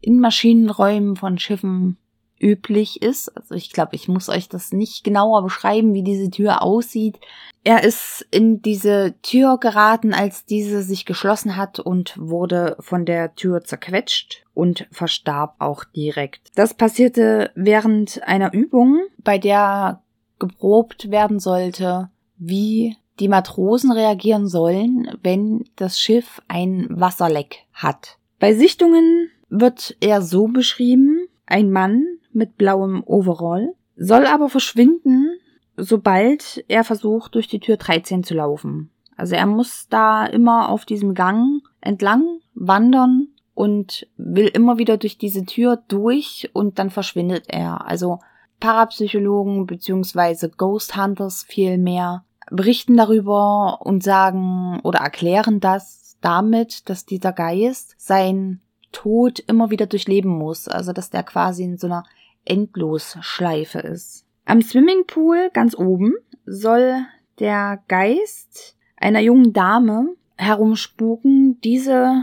in 0.00 0.20
Maschinenräumen 0.20 1.16
von 1.16 1.38
Schiffen 1.38 1.98
üblich 2.38 3.02
ist. 3.02 3.28
Also 3.36 3.54
ich 3.54 3.72
glaube, 3.72 3.96
ich 3.96 4.08
muss 4.08 4.28
euch 4.28 4.48
das 4.48 4.72
nicht 4.72 5.04
genauer 5.04 5.42
beschreiben, 5.42 5.94
wie 5.94 6.02
diese 6.02 6.30
Tür 6.30 6.62
aussieht. 6.62 7.18
Er 7.66 7.82
ist 7.82 8.24
in 8.30 8.62
diese 8.62 9.16
Tür 9.22 9.58
geraten, 9.58 10.14
als 10.14 10.44
diese 10.44 10.82
sich 10.82 11.04
geschlossen 11.04 11.56
hat 11.56 11.80
und 11.80 12.16
wurde 12.16 12.76
von 12.78 13.04
der 13.04 13.34
Tür 13.34 13.64
zerquetscht 13.64 14.44
und 14.54 14.86
verstarb 14.92 15.56
auch 15.58 15.82
direkt. 15.82 16.52
Das 16.54 16.74
passierte 16.74 17.50
während 17.56 18.22
einer 18.22 18.52
Übung, 18.52 19.00
bei 19.18 19.38
der 19.38 20.00
geprobt 20.38 21.10
werden 21.10 21.40
sollte, 21.40 22.08
wie 22.36 22.96
die 23.18 23.26
Matrosen 23.26 23.90
reagieren 23.90 24.46
sollen, 24.46 25.10
wenn 25.24 25.64
das 25.74 25.98
Schiff 25.98 26.40
ein 26.46 26.86
Wasserleck 26.88 27.64
hat. 27.72 28.16
Bei 28.38 28.54
Sichtungen 28.54 29.28
wird 29.48 29.96
er 29.98 30.22
so 30.22 30.46
beschrieben, 30.46 31.26
ein 31.46 31.72
Mann 31.72 32.04
mit 32.32 32.58
blauem 32.58 33.02
Overall, 33.04 33.74
soll 33.96 34.24
aber 34.26 34.50
verschwinden, 34.50 35.35
sobald 35.76 36.64
er 36.68 36.84
versucht, 36.84 37.34
durch 37.34 37.48
die 37.48 37.60
Tür 37.60 37.76
13 37.76 38.24
zu 38.24 38.34
laufen. 38.34 38.90
Also 39.16 39.34
er 39.34 39.46
muss 39.46 39.88
da 39.88 40.26
immer 40.26 40.68
auf 40.68 40.84
diesem 40.84 41.14
Gang 41.14 41.62
entlang 41.80 42.40
wandern 42.54 43.28
und 43.54 44.06
will 44.16 44.48
immer 44.48 44.78
wieder 44.78 44.98
durch 44.98 45.16
diese 45.16 45.44
Tür 45.46 45.82
durch 45.88 46.50
und 46.52 46.78
dann 46.78 46.90
verschwindet 46.90 47.44
er. 47.48 47.86
Also 47.86 48.18
Parapsychologen 48.60 49.66
beziehungsweise 49.66 50.50
Ghost 50.50 50.96
Hunters 50.96 51.44
vielmehr 51.44 52.24
berichten 52.50 52.96
darüber 52.96 53.80
und 53.80 54.02
sagen 54.02 54.80
oder 54.82 55.00
erklären 55.00 55.60
das 55.60 56.16
damit, 56.20 56.88
dass 56.88 57.06
dieser 57.06 57.32
Geist 57.32 57.94
sein 57.98 58.60
Tod 58.92 59.40
immer 59.40 59.70
wieder 59.70 59.86
durchleben 59.86 60.30
muss. 60.30 60.68
Also 60.68 60.92
dass 60.92 61.10
der 61.10 61.22
quasi 61.22 61.64
in 61.64 61.78
so 61.78 61.86
einer 61.86 62.04
Endlosschleife 62.44 63.80
ist. 63.80 64.25
Am 64.48 64.62
Swimmingpool 64.62 65.50
ganz 65.52 65.76
oben 65.76 66.14
soll 66.46 67.04
der 67.40 67.82
Geist 67.88 68.76
einer 68.96 69.18
jungen 69.18 69.52
Dame 69.52 70.14
herumspuken. 70.36 71.60
Diese 71.62 72.22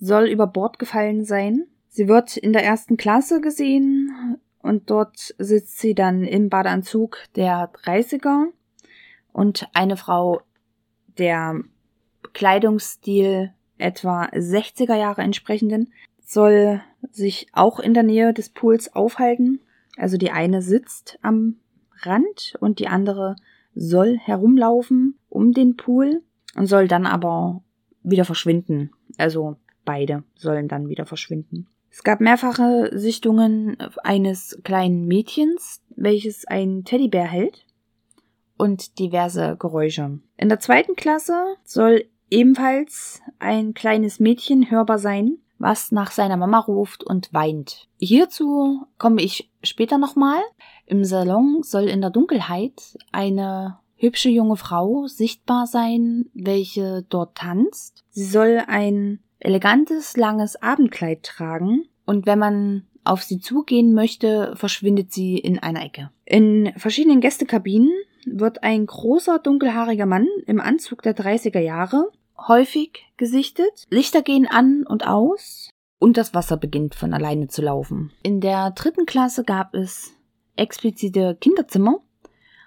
soll 0.00 0.28
über 0.28 0.46
Bord 0.46 0.78
gefallen 0.78 1.26
sein. 1.26 1.66
Sie 1.90 2.08
wird 2.08 2.38
in 2.38 2.54
der 2.54 2.64
ersten 2.64 2.96
Klasse 2.96 3.42
gesehen 3.42 4.38
und 4.62 4.88
dort 4.88 5.34
sitzt 5.36 5.78
sie 5.78 5.94
dann 5.94 6.24
im 6.24 6.48
Badeanzug 6.48 7.18
der 7.36 7.70
30er 7.84 8.46
und 9.34 9.68
eine 9.74 9.98
Frau, 9.98 10.40
der 11.18 11.60
Kleidungsstil 12.32 13.52
etwa 13.76 14.24
60er 14.24 14.96
Jahre 14.96 15.20
entsprechenden, 15.20 15.92
soll 16.24 16.80
sich 17.10 17.48
auch 17.52 17.78
in 17.78 17.92
der 17.92 18.04
Nähe 18.04 18.32
des 18.32 18.48
Pools 18.48 18.94
aufhalten. 18.94 19.60
Also 19.98 20.16
die 20.16 20.30
eine 20.30 20.62
sitzt 20.62 21.18
am 21.22 21.56
Rand 22.02 22.54
und 22.60 22.78
die 22.78 22.88
andere 22.88 23.36
soll 23.74 24.16
herumlaufen 24.16 25.18
um 25.28 25.52
den 25.52 25.76
Pool 25.76 26.22
und 26.54 26.66
soll 26.66 26.88
dann 26.88 27.06
aber 27.06 27.62
wieder 28.02 28.24
verschwinden. 28.24 28.90
Also 29.18 29.56
beide 29.84 30.24
sollen 30.36 30.68
dann 30.68 30.88
wieder 30.88 31.04
verschwinden. 31.04 31.66
Es 31.90 32.04
gab 32.04 32.20
mehrfache 32.20 32.90
Sichtungen 32.92 33.76
eines 34.04 34.60
kleinen 34.62 35.06
Mädchens, 35.06 35.82
welches 35.96 36.46
einen 36.46 36.84
Teddybär 36.84 37.24
hält 37.24 37.66
und 38.56 38.98
diverse 38.98 39.56
Geräusche. 39.58 40.20
In 40.36 40.48
der 40.48 40.60
zweiten 40.60 40.94
Klasse 40.96 41.56
soll 41.64 42.04
ebenfalls 42.30 43.20
ein 43.38 43.74
kleines 43.74 44.20
Mädchen 44.20 44.70
hörbar 44.70 44.98
sein, 44.98 45.38
was 45.58 45.90
nach 45.90 46.12
seiner 46.12 46.36
Mama 46.36 46.60
ruft 46.60 47.02
und 47.02 47.32
weint. 47.32 47.88
Hierzu 47.98 48.86
komme 48.98 49.22
ich 49.22 49.47
später 49.62 49.98
nochmal. 49.98 50.40
Im 50.86 51.04
Salon 51.04 51.62
soll 51.62 51.84
in 51.84 52.00
der 52.00 52.10
Dunkelheit 52.10 52.98
eine 53.12 53.78
hübsche 53.96 54.28
junge 54.28 54.56
Frau 54.56 55.06
sichtbar 55.06 55.66
sein, 55.66 56.26
welche 56.34 57.04
dort 57.08 57.36
tanzt. 57.36 58.04
Sie 58.10 58.24
soll 58.24 58.62
ein 58.66 59.20
elegantes, 59.40 60.16
langes 60.16 60.60
Abendkleid 60.60 61.22
tragen 61.22 61.86
und 62.06 62.26
wenn 62.26 62.38
man 62.38 62.86
auf 63.04 63.22
sie 63.22 63.40
zugehen 63.40 63.94
möchte, 63.94 64.54
verschwindet 64.56 65.12
sie 65.12 65.38
in 65.38 65.58
einer 65.58 65.84
Ecke. 65.84 66.10
In 66.24 66.72
verschiedenen 66.76 67.20
Gästekabinen 67.20 67.90
wird 68.26 68.62
ein 68.62 68.86
großer 68.86 69.38
dunkelhaariger 69.38 70.06
Mann 70.06 70.26
im 70.46 70.60
Anzug 70.60 71.02
der 71.02 71.16
30er 71.16 71.60
Jahre 71.60 72.10
häufig 72.46 73.06
gesichtet. 73.16 73.86
Lichter 73.90 74.22
gehen 74.22 74.46
an 74.46 74.84
und 74.86 75.06
aus 75.06 75.67
und 75.98 76.16
das 76.16 76.34
Wasser 76.34 76.56
beginnt 76.56 76.94
von 76.94 77.12
alleine 77.12 77.48
zu 77.48 77.62
laufen. 77.62 78.12
In 78.22 78.40
der 78.40 78.70
dritten 78.70 79.06
Klasse 79.06 79.44
gab 79.44 79.74
es 79.74 80.12
explizite 80.56 81.36
Kinderzimmer 81.40 82.00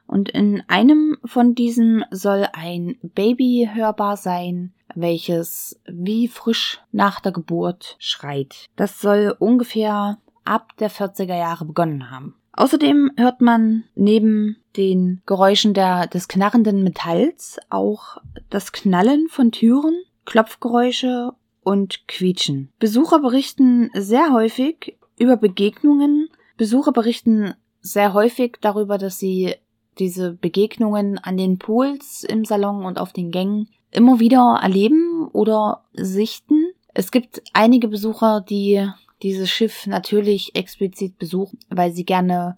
und 0.08 0.30
in 0.30 0.64
einem 0.68 1.18
von 1.26 1.56
diesen 1.56 2.04
soll 2.12 2.48
ein 2.54 2.98
Baby 3.02 3.70
hörbar 3.74 4.18
sein, 4.18 4.74
welches 4.96 5.80
wie 5.88 6.28
frisch 6.28 6.82
nach 6.92 7.20
der 7.22 7.32
Geburt 7.32 7.96
schreit. 8.00 8.66
Das 8.76 9.00
soll 9.00 9.36
ungefähr 9.40 10.18
ab 10.44 10.76
der 10.80 10.92
40er 10.92 11.38
Jahre 11.38 11.66
begonnen 11.66 12.12
haben. 12.12 12.36
Außerdem 12.54 13.12
hört 13.16 13.40
man 13.40 13.86
neben 13.96 14.58
den 14.76 15.22
Geräuschen 15.26 15.74
der, 15.74 16.08
des 16.08 16.28
knarrenden 16.28 16.84
Metalls 16.84 17.60
auch 17.70 18.18
das 18.50 18.74
Knallen 18.74 19.28
von 19.30 19.52
Türen, 19.52 20.04
Klopfgeräusche 20.26 21.34
und 21.64 22.08
Quietschen. 22.08 22.72
Besucher 22.80 23.20
berichten 23.20 23.90
sehr 23.94 24.34
häufig 24.34 24.98
über 25.18 25.38
Begegnungen. 25.38 26.30
Besucher 26.58 26.92
berichten 26.92 27.54
sehr 27.82 28.14
häufig 28.14 28.58
darüber, 28.62 28.98
dass 28.98 29.20
sie 29.20 29.56
diese 30.00 30.34
Begegnungen 30.34 31.18
an 31.18 31.38
den 31.38 31.58
Pools 31.58 32.24
im 32.24 32.46
Salon 32.46 32.86
und 32.86 32.98
auf 32.98 33.14
den 33.14 33.32
Gängen 33.32 33.70
immer 33.92 34.20
wieder 34.20 34.60
erleben 34.62 35.28
oder 35.34 35.84
sichten. 35.94 36.72
Es 36.94 37.12
gibt 37.12 37.42
einige 37.54 37.88
Besucher, 37.88 38.42
die 38.42 38.88
dieses 39.22 39.50
Schiff 39.50 39.86
natürlich 39.86 40.56
explizit 40.56 41.18
besuchen, 41.18 41.60
weil 41.70 41.92
sie 41.92 42.06
gerne 42.06 42.58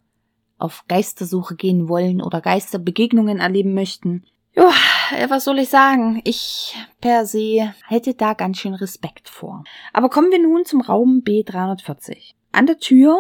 auf 0.58 0.86
Geistersuche 0.88 1.56
gehen 1.56 1.90
wollen 1.90 2.22
oder 2.22 2.40
Geisterbegegnungen 2.40 3.40
erleben 3.40 3.74
möchten. 3.74 4.24
Ja, 4.56 4.72
was 5.30 5.46
soll 5.46 5.60
ich 5.60 5.70
sagen? 5.70 6.22
Ich 6.24 6.76
per 7.02 7.26
se 7.26 7.74
hätte 7.88 8.14
da 8.14 8.34
ganz 8.34 8.58
schön 8.58 8.76
Respekt 8.76 9.30
vor. 9.30 9.64
Aber 9.94 10.10
kommen 10.10 10.32
wir 10.32 10.42
nun 10.42 10.66
zum 10.66 10.82
Raum 10.82 11.24
B340. 11.26 12.34
An 12.52 12.68
der 12.68 12.78
Tür 12.78 13.18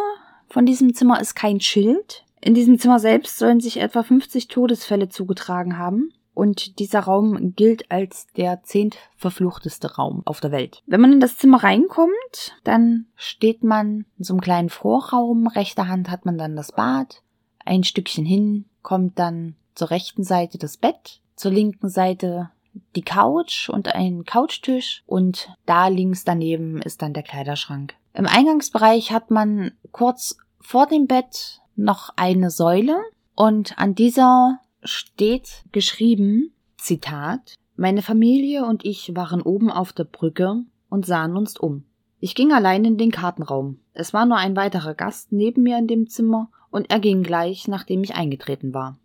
von 0.48 0.65
diesem 0.65 0.93
Zimmer 0.93 1.19
ist 1.19 1.36
kein 1.36 1.60
Schild. 1.60 2.24
In 2.39 2.54
diesem 2.54 2.78
Zimmer 2.78 3.00
selbst 3.00 3.38
sollen 3.38 3.60
sich 3.60 3.78
etwa 3.78 4.04
50 4.04 4.48
Todesfälle 4.48 5.10
zugetragen 5.10 5.78
haben 5.78 6.13
und 6.34 6.80
dieser 6.80 7.02
Raum 7.02 7.54
gilt 7.56 7.89
als 7.91 8.28
der 8.36 8.63
zehntverfluchteste 8.63 9.96
Raum 9.96 10.22
auf 10.26 10.39
der 10.39 10.52
Welt. 10.52 10.84
Wenn 10.86 11.02
man 11.02 11.13
in 11.13 11.19
das 11.19 11.38
Zimmer 11.38 11.63
reinkommt, 11.63 12.56
dann 12.63 13.06
steht 13.15 13.63
man 13.63 14.06
in 14.17 14.24
so 14.24 14.34
einem 14.34 14.41
kleinen 14.41 14.69
Vorraum. 14.69 15.48
Rechter 15.48 15.88
Hand 15.88 16.10
hat 16.10 16.26
man 16.26 16.38
dann 16.38 16.56
das 16.56 16.72
Bad. 16.72 17.22
Ein 17.65 17.84
Stückchen 17.84 18.26
hin 18.26 18.65
kommt 18.82 19.17
dann 19.17 19.56
zur 19.74 19.89
rechten 19.89 20.24
Seite 20.24 20.58
das 20.58 20.78
Bett, 20.78 21.22
zur 21.43 21.51
linken 21.51 21.89
Seite 21.89 22.51
die 22.95 23.01
Couch 23.01 23.67
und 23.67 23.93
ein 23.93 24.23
Couchtisch 24.23 25.03
und 25.06 25.49
da 25.65 25.89
links 25.89 26.23
daneben 26.23 26.82
ist 26.82 27.01
dann 27.01 27.13
der 27.13 27.23
Kleiderschrank. 27.23 27.95
Im 28.13 28.27
Eingangsbereich 28.27 29.12
hat 29.12 29.29
man 29.29 29.71
kurz 29.91 30.38
vor 30.62 30.88
dem 30.88 31.06
Bett 31.06 31.60
noch 31.75 32.12
eine 32.15 32.49
Säule 32.49 32.95
und 33.36 33.77
an 33.77 33.93
dieser 33.93 34.62
steht 34.84 35.65
geschrieben, 35.73 36.53
Zitat, 36.77 37.56
meine 37.75 38.03
Familie 38.03 38.65
und 38.65 38.86
ich 38.86 39.13
waren 39.13 39.41
oben 39.41 39.69
auf 39.69 39.91
der 39.91 40.06
Brücke 40.06 40.63
und 40.88 41.06
sahen 41.06 41.36
uns 41.36 41.58
um. 41.58 41.84
Ich 42.21 42.36
ging 42.36 42.53
allein 42.53 42.86
in 42.86 42.97
den 42.97 43.12
Kartenraum. 43.12 43.79
Es 43.91 44.13
war 44.13 44.25
nur 44.25 44.38
ein 44.38 44.56
weiterer 44.56 44.93
Gast 44.93 45.34
neben 45.34 45.63
mir 45.63 45.77
in 45.77 45.88
dem 45.88 46.08
Zimmer 46.08 46.49
und 46.71 46.89
er 46.89 47.01
ging 47.01 47.21
gleich, 47.21 47.67
nachdem 47.67 48.01
ich 48.01 48.15
eingetreten 48.15 48.73
war. 48.73 48.97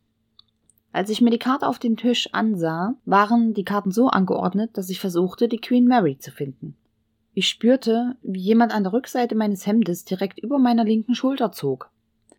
Als 0.92 1.10
ich 1.10 1.20
mir 1.20 1.30
die 1.30 1.38
Karte 1.38 1.66
auf 1.66 1.78
dem 1.78 1.96
Tisch 1.96 2.28
ansah, 2.32 2.94
waren 3.04 3.54
die 3.54 3.64
Karten 3.64 3.90
so 3.90 4.08
angeordnet, 4.08 4.76
dass 4.76 4.90
ich 4.90 5.00
versuchte, 5.00 5.48
die 5.48 5.60
Queen 5.60 5.86
Mary 5.86 6.18
zu 6.18 6.30
finden. 6.30 6.76
Ich 7.34 7.48
spürte, 7.48 8.16
wie 8.22 8.40
jemand 8.40 8.74
an 8.74 8.82
der 8.82 8.92
Rückseite 8.92 9.34
meines 9.34 9.66
Hemdes 9.66 10.04
direkt 10.04 10.38
über 10.38 10.58
meiner 10.58 10.84
linken 10.84 11.14
Schulter 11.14 11.52
zog. 11.52 11.90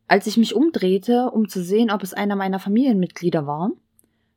Als 0.07 0.25
ich 0.27 0.37
mich 0.37 0.55
umdrehte, 0.55 1.29
um 1.31 1.47
zu 1.47 1.63
sehen, 1.63 1.91
ob 1.91 2.03
es 2.03 2.13
einer 2.13 2.35
meiner 2.35 2.59
Familienmitglieder 2.59 3.45
war, 3.45 3.71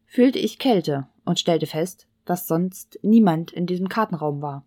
fühlte 0.04 0.38
ich 0.38 0.58
Kälte 0.58 1.08
und 1.24 1.40
stellte 1.40 1.66
fest, 1.66 2.06
dass 2.26 2.46
sonst 2.46 2.98
niemand 3.02 3.50
in 3.50 3.66
diesem 3.66 3.88
Kartenraum 3.88 4.42
war. 4.42 4.64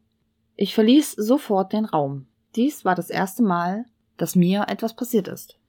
Ich 0.55 0.73
verließ 0.73 1.13
sofort 1.13 1.73
den 1.73 1.85
Raum. 1.85 2.25
Dies 2.55 2.85
war 2.85 2.95
das 2.95 3.09
erste 3.09 3.43
Mal, 3.43 3.85
dass 4.17 4.35
mir 4.35 4.65
etwas 4.67 4.95
passiert 4.95 5.27
ist. 5.27 5.59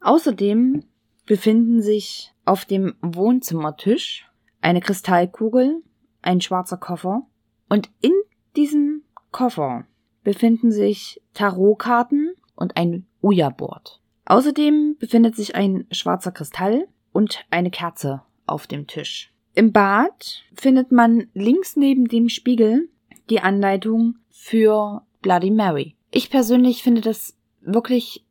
Außerdem 0.00 0.84
befinden 1.26 1.82
sich 1.82 2.32
auf 2.44 2.64
dem 2.64 2.94
Wohnzimmertisch 3.02 4.30
eine 4.60 4.80
Kristallkugel, 4.80 5.82
ein 6.22 6.40
schwarzer 6.40 6.76
Koffer 6.76 7.26
und 7.68 7.90
in 8.00 8.12
diesem 8.56 9.02
Koffer 9.32 9.84
befinden 10.24 10.72
sich 10.72 11.20
Tarotkarten 11.34 12.34
und 12.54 12.76
ein 12.76 13.06
Ouija-Board. 13.22 14.00
Außerdem 14.24 14.96
befindet 14.98 15.36
sich 15.36 15.54
ein 15.54 15.86
schwarzer 15.90 16.32
Kristall 16.32 16.88
und 17.12 17.44
eine 17.50 17.70
Kerze 17.70 18.22
auf 18.46 18.66
dem 18.66 18.86
Tisch. 18.86 19.32
Im 19.54 19.72
Bad 19.72 20.42
findet 20.54 20.90
man 20.92 21.28
links 21.32 21.76
neben 21.76 22.08
dem 22.08 22.28
Spiegel 22.28 22.88
die 23.30 23.40
Anleitung 23.40 24.16
für 24.30 25.02
Bloody 25.22 25.50
Mary. 25.50 25.96
Ich 26.10 26.30
persönlich 26.30 26.82
finde 26.82 27.00
das 27.00 27.36
wirklich 27.60 28.25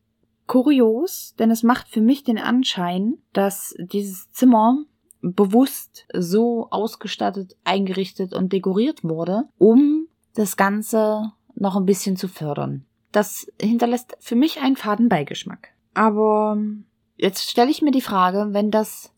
kurios, 0.47 1.35
denn 1.39 1.51
es 1.51 1.63
macht 1.63 1.87
für 1.87 2.01
mich 2.01 2.23
den 2.23 2.37
Anschein, 2.37 3.17
dass 3.33 3.75
dieses 3.79 4.31
Zimmer 4.31 4.77
bewusst 5.21 6.05
so 6.13 6.67
ausgestattet, 6.69 7.55
eingerichtet 7.63 8.33
und 8.33 8.53
dekoriert 8.53 9.03
wurde, 9.03 9.47
um 9.57 10.07
das 10.35 10.57
Ganze 10.57 11.31
noch 11.55 11.75
ein 11.75 11.85
bisschen 11.85 12.15
zu 12.15 12.27
fördern. 12.27 12.85
Das 13.11 13.47
hinterlässt 13.59 14.17
für 14.19 14.35
mich 14.35 14.61
einen 14.61 14.75
faden 14.75 15.09
Beigeschmack. 15.09 15.69
Aber 15.93 16.57
jetzt 17.15 17.49
stelle 17.49 17.71
ich 17.71 17.81
mir 17.81 17.91
die 17.91 18.01
Frage, 18.01 18.49
wenn 18.51 18.71
das 18.71 19.11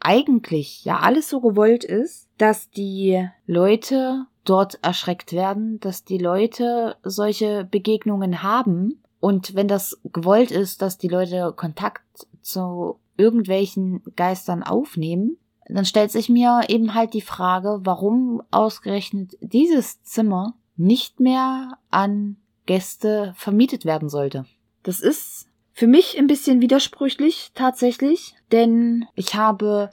eigentlich 0.00 0.84
ja 0.84 0.98
alles 0.98 1.28
so 1.28 1.40
gewollt 1.40 1.84
ist, 1.84 2.28
dass 2.38 2.70
die 2.70 3.28
Leute 3.46 4.26
dort 4.44 4.82
erschreckt 4.82 5.32
werden, 5.32 5.78
dass 5.78 6.02
die 6.04 6.18
Leute 6.18 6.96
solche 7.04 7.64
Begegnungen 7.64 8.42
haben 8.42 9.01
und 9.22 9.54
wenn 9.54 9.68
das 9.68 10.00
gewollt 10.12 10.50
ist, 10.50 10.82
dass 10.82 10.98
die 10.98 11.06
Leute 11.06 11.52
Kontakt 11.56 12.26
zu 12.40 12.98
irgendwelchen 13.16 14.02
Geistern 14.16 14.64
aufnehmen, 14.64 15.36
dann 15.68 15.84
stellt 15.84 16.10
sich 16.10 16.28
mir 16.28 16.62
eben 16.66 16.92
halt 16.92 17.14
die 17.14 17.20
Frage, 17.20 17.78
warum 17.84 18.42
ausgerechnet 18.50 19.38
dieses 19.40 20.02
Zimmer 20.02 20.54
nicht 20.76 21.20
mehr 21.20 21.78
an 21.88 22.36
Gäste 22.66 23.32
vermietet 23.36 23.84
werden 23.84 24.08
sollte. 24.08 24.44
Das 24.82 24.98
ist 24.98 25.46
für 25.70 25.86
mich 25.86 26.18
ein 26.18 26.26
bisschen 26.26 26.60
widersprüchlich 26.60 27.52
tatsächlich, 27.54 28.34
denn 28.50 29.06
ich 29.14 29.36
habe 29.36 29.90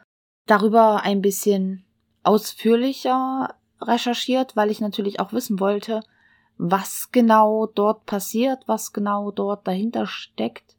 darüber 0.48 1.04
ein 1.04 1.22
bisschen 1.22 1.86
ausführlicher 2.24 3.54
recherchiert, 3.80 4.56
weil 4.56 4.72
ich 4.72 4.82
natürlich 4.82 5.20
auch 5.20 5.34
wissen 5.34 5.60
wollte, 5.60 6.02
was 6.60 7.12
genau 7.12 7.67
dort 7.67 8.06
passiert, 8.06 8.60
was 8.67 8.91
genau 8.91 9.32
dort 9.32 9.65
dahinter 9.65 10.06
steckt. 10.06 10.76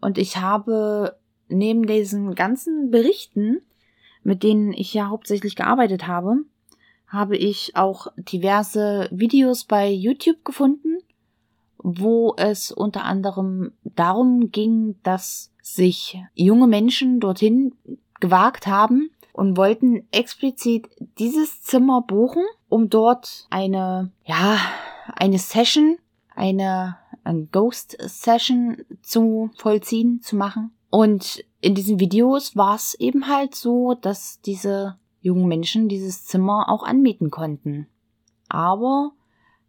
Und 0.00 0.18
ich 0.18 0.38
habe 0.38 1.16
neben 1.48 1.86
diesen 1.86 2.34
ganzen 2.34 2.90
Berichten, 2.90 3.62
mit 4.24 4.42
denen 4.42 4.72
ich 4.72 4.92
ja 4.92 5.08
hauptsächlich 5.08 5.54
gearbeitet 5.54 6.06
habe, 6.06 6.38
habe 7.06 7.36
ich 7.36 7.76
auch 7.76 8.08
diverse 8.16 9.08
Videos 9.12 9.64
bei 9.64 9.88
YouTube 9.88 10.44
gefunden, 10.44 10.98
wo 11.78 12.34
es 12.36 12.72
unter 12.72 13.04
anderem 13.04 13.72
darum 13.84 14.50
ging, 14.50 14.96
dass 15.04 15.52
sich 15.62 16.20
junge 16.34 16.66
Menschen 16.66 17.20
dorthin 17.20 17.74
gewagt 18.18 18.66
haben 18.66 19.10
und 19.32 19.56
wollten 19.56 20.06
explizit 20.10 20.88
dieses 21.18 21.62
Zimmer 21.62 22.02
buchen, 22.02 22.42
um 22.68 22.90
dort 22.90 23.46
eine, 23.50 24.10
ja, 24.24 24.58
eine 25.16 25.38
Session, 25.38 25.98
eine, 26.34 26.96
eine 27.24 27.46
Ghost 27.46 27.96
Session 28.00 28.84
zu 29.02 29.50
vollziehen, 29.56 30.20
zu 30.22 30.36
machen. 30.36 30.72
Und 30.90 31.44
in 31.60 31.74
diesen 31.74 32.00
Videos 32.00 32.56
war 32.56 32.74
es 32.74 32.94
eben 32.94 33.28
halt 33.28 33.54
so, 33.54 33.94
dass 33.94 34.40
diese 34.40 34.98
jungen 35.20 35.46
Menschen 35.46 35.88
dieses 35.88 36.24
Zimmer 36.24 36.68
auch 36.68 36.82
anmieten 36.82 37.30
konnten. 37.30 37.86
Aber 38.48 39.12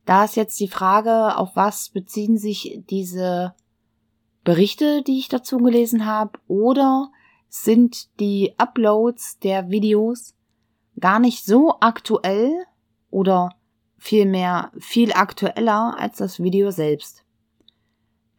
da 0.05 0.23
ist 0.23 0.35
jetzt 0.35 0.59
die 0.59 0.67
Frage, 0.67 1.37
auf 1.37 1.55
was 1.55 1.89
beziehen 1.89 2.37
sich 2.37 2.81
diese 2.89 3.53
Berichte, 4.43 5.03
die 5.03 5.19
ich 5.19 5.27
dazu 5.27 5.57
gelesen 5.57 6.05
habe, 6.05 6.39
oder 6.47 7.11
sind 7.49 8.19
die 8.19 8.53
Uploads 8.57 9.39
der 9.39 9.69
Videos 9.69 10.33
gar 10.99 11.19
nicht 11.19 11.45
so 11.45 11.75
aktuell 11.79 12.65
oder 13.09 13.53
vielmehr 14.01 14.71
viel 14.79 15.13
aktueller 15.13 15.95
als 15.99 16.17
das 16.17 16.41
Video 16.41 16.71
selbst. 16.71 17.23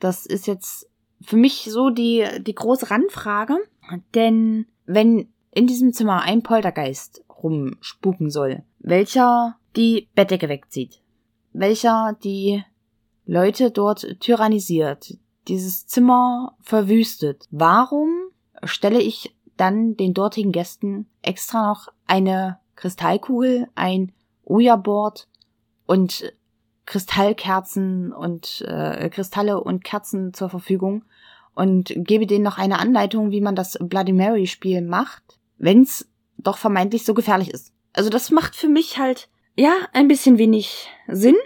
Das 0.01 0.27
ist 0.27 0.49
jetzt 0.49 0.91
für 1.21 1.37
mich 1.37 1.69
so 1.71 1.91
die, 1.91 2.27
die 2.41 2.55
große 2.55 2.91
Randfrage, 2.91 3.59
denn 4.13 4.67
wenn 4.87 5.29
in 5.53 5.69
diesem 5.69 5.93
Zimmer 5.93 6.23
ein 6.23 6.43
Poltergeist 6.43 7.25
rumspuken 7.41 8.29
soll, 8.29 8.65
welcher 8.81 9.57
die 9.77 10.09
Bettdecke 10.17 10.49
wegzieht, 10.49 11.01
welcher 11.53 12.19
die 12.25 12.65
Leute 13.25 13.71
dort 13.71 14.19
tyrannisiert, 14.19 15.17
dieses 15.47 15.87
Zimmer 15.87 16.57
verwüstet, 16.61 17.47
warum 17.53 18.11
stelle 18.65 19.01
ich 19.01 19.33
dann 19.57 19.97
den 19.97 20.13
dortigen 20.13 20.51
Gästen 20.51 21.07
extra 21.23 21.69
noch 21.69 21.87
eine 22.09 22.59
Kristallkugel, 22.75 23.69
ein 23.77 24.11
Ouija-Board 24.45 25.29
und 25.87 26.33
Kristallkerzen 26.87 28.13
und 28.13 28.65
äh, 28.67 29.09
Kristalle 29.09 29.63
und 29.63 29.85
Kerzen 29.85 30.35
zur 30.35 30.51
Verfügung 30.51 31.05
und 31.55 31.93
gebe 31.95 32.27
denen 32.27 32.45
noch 32.45 32.59
eine 32.59 32.79
Anleitung, 32.79 33.31
wie 33.31 33.41
man 33.41 33.55
das 33.55 33.79
Bloody 33.81 34.13
Mary 34.13 34.47
Spiel 34.47 34.83
macht, 34.83 35.23
wenn 35.59 35.83
es 35.83 36.09
doch 36.39 36.59
vermeintlich 36.59 37.05
so 37.05 37.15
gefährlich 37.15 37.51
ist. 37.51 37.73
Also 37.93 38.11
das 38.11 38.31
macht 38.31 38.57
für 38.57 38.69
mich 38.69 38.99
halt 38.99 39.29
ja 39.55 39.73
ein 39.93 40.09
bisschen 40.09 40.39
wenig 40.39 40.89
Sinn 41.09 41.37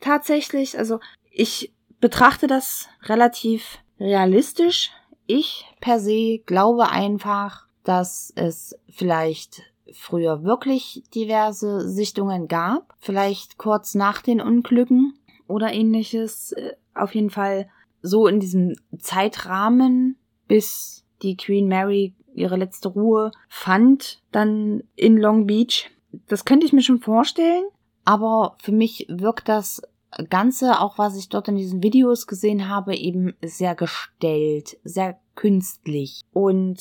tatsächlich. 0.00 0.78
Also 0.78 1.00
ich 1.30 1.72
betrachte 2.00 2.46
das 2.46 2.88
relativ 3.02 3.78
realistisch. 3.98 4.90
Ich 5.26 5.66
per 5.80 6.00
se 6.00 6.38
glaube 6.46 6.90
einfach, 6.90 7.66
dass 7.84 8.32
es 8.36 8.78
vielleicht 8.88 9.62
früher 9.92 10.44
wirklich 10.44 11.02
diverse 11.14 11.88
Sichtungen 11.88 12.48
gab, 12.48 12.94
vielleicht 12.98 13.58
kurz 13.58 13.94
nach 13.94 14.22
den 14.22 14.40
Unglücken 14.40 15.18
oder 15.46 15.72
ähnliches. 15.72 16.52
Äh, 16.52 16.74
auf 16.94 17.14
jeden 17.14 17.30
Fall 17.30 17.68
so 18.02 18.26
in 18.26 18.40
diesem 18.40 18.74
Zeitrahmen, 18.98 20.16
bis 20.46 21.04
die 21.22 21.36
Queen 21.36 21.68
Mary 21.68 22.14
ihre 22.34 22.56
letzte 22.56 22.88
Ruhe 22.88 23.32
fand, 23.48 24.22
dann 24.30 24.84
in 24.94 25.16
Long 25.16 25.46
Beach. 25.46 25.90
Das 26.28 26.44
könnte 26.44 26.66
ich 26.66 26.72
mir 26.72 26.82
schon 26.82 27.00
vorstellen, 27.00 27.64
aber 28.04 28.56
für 28.62 28.72
mich 28.72 29.06
wirkt 29.08 29.48
das 29.48 29.82
Ganze, 30.30 30.80
auch 30.80 30.98
was 30.98 31.16
ich 31.16 31.28
dort 31.28 31.48
in 31.48 31.56
diesen 31.56 31.82
Videos 31.82 32.26
gesehen 32.26 32.68
habe, 32.68 32.96
eben 32.96 33.34
sehr 33.42 33.74
gestellt, 33.74 34.78
sehr 34.84 35.18
künstlich. 35.34 36.22
Und 36.32 36.78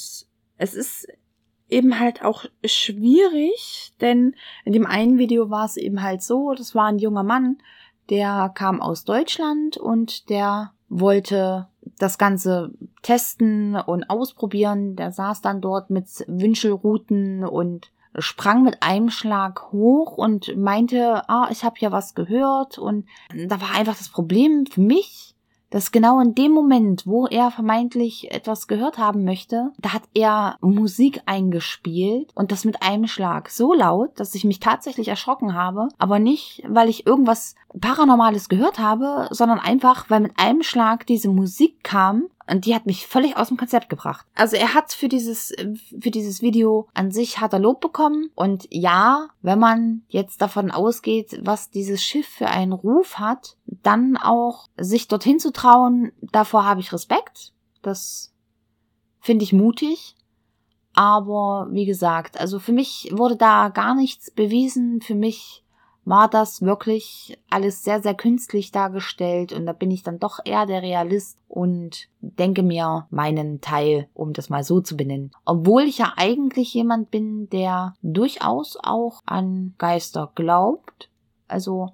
es 0.58 0.74
ist 0.74 1.08
eben 1.70 2.00
halt 2.00 2.24
auch 2.24 2.46
schwierig, 2.66 3.94
denn 4.02 4.36
in 4.66 4.74
dem 4.74 4.86
einen 4.86 5.18
Video 5.18 5.50
war 5.50 5.66
es 5.66 5.78
eben 5.78 6.02
halt 6.02 6.22
so, 6.22 6.54
das 6.54 6.76
war 6.76 6.86
ein 6.86 7.00
junger 7.00 7.24
Mann, 7.24 7.58
der 8.10 8.52
kam 8.56 8.82
aus 8.82 9.04
Deutschland 9.04 9.78
und 9.78 10.30
der 10.30 10.72
wollte 10.90 11.68
das 12.00 12.18
Ganze 12.18 12.72
testen 13.02 13.76
und 13.76 14.10
ausprobieren. 14.10 14.96
Der 14.96 15.12
saß 15.12 15.42
dann 15.42 15.62
dort 15.62 15.90
mit 15.90 16.08
Wünschelruten 16.28 17.44
und 17.44 17.92
sprang 18.18 18.64
mit 18.64 18.82
einem 18.82 19.10
Schlag 19.10 19.72
hoch 19.72 20.18
und 20.18 20.56
meinte, 20.58 21.28
ah, 21.30 21.50
ich 21.52 21.64
habe 21.64 21.76
ja 21.80 21.92
was 21.92 22.16
gehört. 22.16 22.78
Und 22.78 23.06
da 23.34 23.62
war 23.62 23.76
einfach 23.76 23.98
das 23.98 24.10
Problem 24.10 24.66
für 24.66 24.82
mich, 24.82 25.36
dass 25.70 25.92
genau 25.92 26.20
in 26.20 26.36
dem 26.36 26.52
Moment, 26.52 27.06
wo 27.06 27.28
er 27.28 27.52
vermeintlich 27.52 28.32
etwas 28.32 28.68
gehört 28.68 28.98
haben 28.98 29.24
möchte, 29.24 29.72
da 29.80 29.94
hat 29.94 30.04
er 30.14 30.58
Musik 30.62 31.22
eingespielt 31.26 32.32
und 32.36 32.52
das 32.52 32.66
mit 32.66 32.82
einem 32.82 33.08
Schlag. 33.08 33.50
So 33.50 33.74
laut, 33.74 34.20
dass 34.20 34.36
ich 34.36 34.46
mich 34.46 34.60
tatsächlich 34.60 35.08
erschrocken 35.08 35.54
habe, 35.54 35.90
aber 35.98 36.20
nicht, 36.20 36.64
weil 36.68 36.90
ich 36.90 37.06
irgendwas 37.06 37.56
Paranormales 37.80 38.50
gehört 38.50 38.80
habe, 38.80 39.28
sondern 39.32 39.60
einfach, 39.60 40.10
weil 40.10 40.22
mit 40.22 40.34
einem 40.38 40.64
Schlag 40.64 41.06
diese 41.06 41.30
Musik 41.30 41.84
kam 41.84 42.28
und 42.50 42.66
die 42.66 42.74
hat 42.74 42.86
mich 42.86 43.08
völlig 43.08 43.38
aus 43.38 43.50
dem 43.50 43.58
Konzept 43.58 43.90
gebracht. 43.90 44.26
Also 44.36 44.56
er 44.56 44.74
hat 44.74 44.94
für 44.94 45.10
dieses, 45.10 45.54
für 46.00 46.12
dieses 46.12 46.42
Video 46.42 46.88
an 46.94 47.12
sich 47.12 47.40
hat 47.40 47.54
er 47.54 47.60
Lob 47.60 47.82
bekommen. 47.82 48.32
Und 48.36 48.68
ja, 48.70 49.28
wenn 49.42 49.60
man 49.60 50.04
jetzt 50.08 50.42
davon 50.42 50.72
ausgeht, 50.72 51.40
was 51.44 51.70
dieses 51.70 52.02
Schiff 52.02 52.28
für 52.28 52.48
einen 52.48 52.72
Ruf 52.72 53.20
hat, 53.20 53.58
dann 53.66 54.18
auch 54.18 54.68
sich 54.78 55.08
dorthin 55.08 55.40
zu 55.40 55.52
trauen, 55.52 56.12
davor 56.22 56.66
habe 56.66 56.80
ich 56.80 56.94
Respekt. 56.94 57.54
Das 57.82 58.34
finde 59.20 59.44
ich 59.44 59.54
mutig. 59.54 60.16
Aber 60.94 61.68
wie 61.70 61.86
gesagt, 61.86 62.40
also 62.40 62.60
für 62.60 62.72
mich 62.72 63.10
wurde 63.12 63.36
da 63.36 63.70
gar 63.70 63.94
nichts 63.94 64.32
bewiesen. 64.32 65.02
Für 65.02 65.16
mich 65.16 65.64
war 66.08 66.30
das 66.30 66.62
wirklich 66.62 67.38
alles 67.50 67.84
sehr, 67.84 68.02
sehr 68.02 68.15
künstlich 68.15 68.72
dargestellt 68.72 69.52
und 69.52 69.65
da 69.65 69.74
bin 69.74 69.91
ich 69.91 70.04
dann 70.04 70.20
doch 70.20 70.39
eher 70.46 70.65
der 70.65 70.82
Realist 70.82 71.38
und 71.50 72.08
denke 72.22 72.63
mir 72.63 73.08
meinen 73.10 73.60
Teil, 73.60 74.08
um 74.13 74.32
das 74.32 74.50
mal 74.50 74.63
so 74.63 74.80
zu 74.80 74.96
benennen. 74.96 75.32
Obwohl 75.43 75.84
ich 75.84 75.98
ja 75.98 76.13
eigentlich 76.15 76.74
jemand 76.74 77.12
bin, 77.12 77.50
der 77.50 77.93
durchaus 78.02 78.78
auch 78.82 79.22
an 79.26 79.74
Geister 79.78 80.32
glaubt. 80.34 81.10
Also 81.50 81.89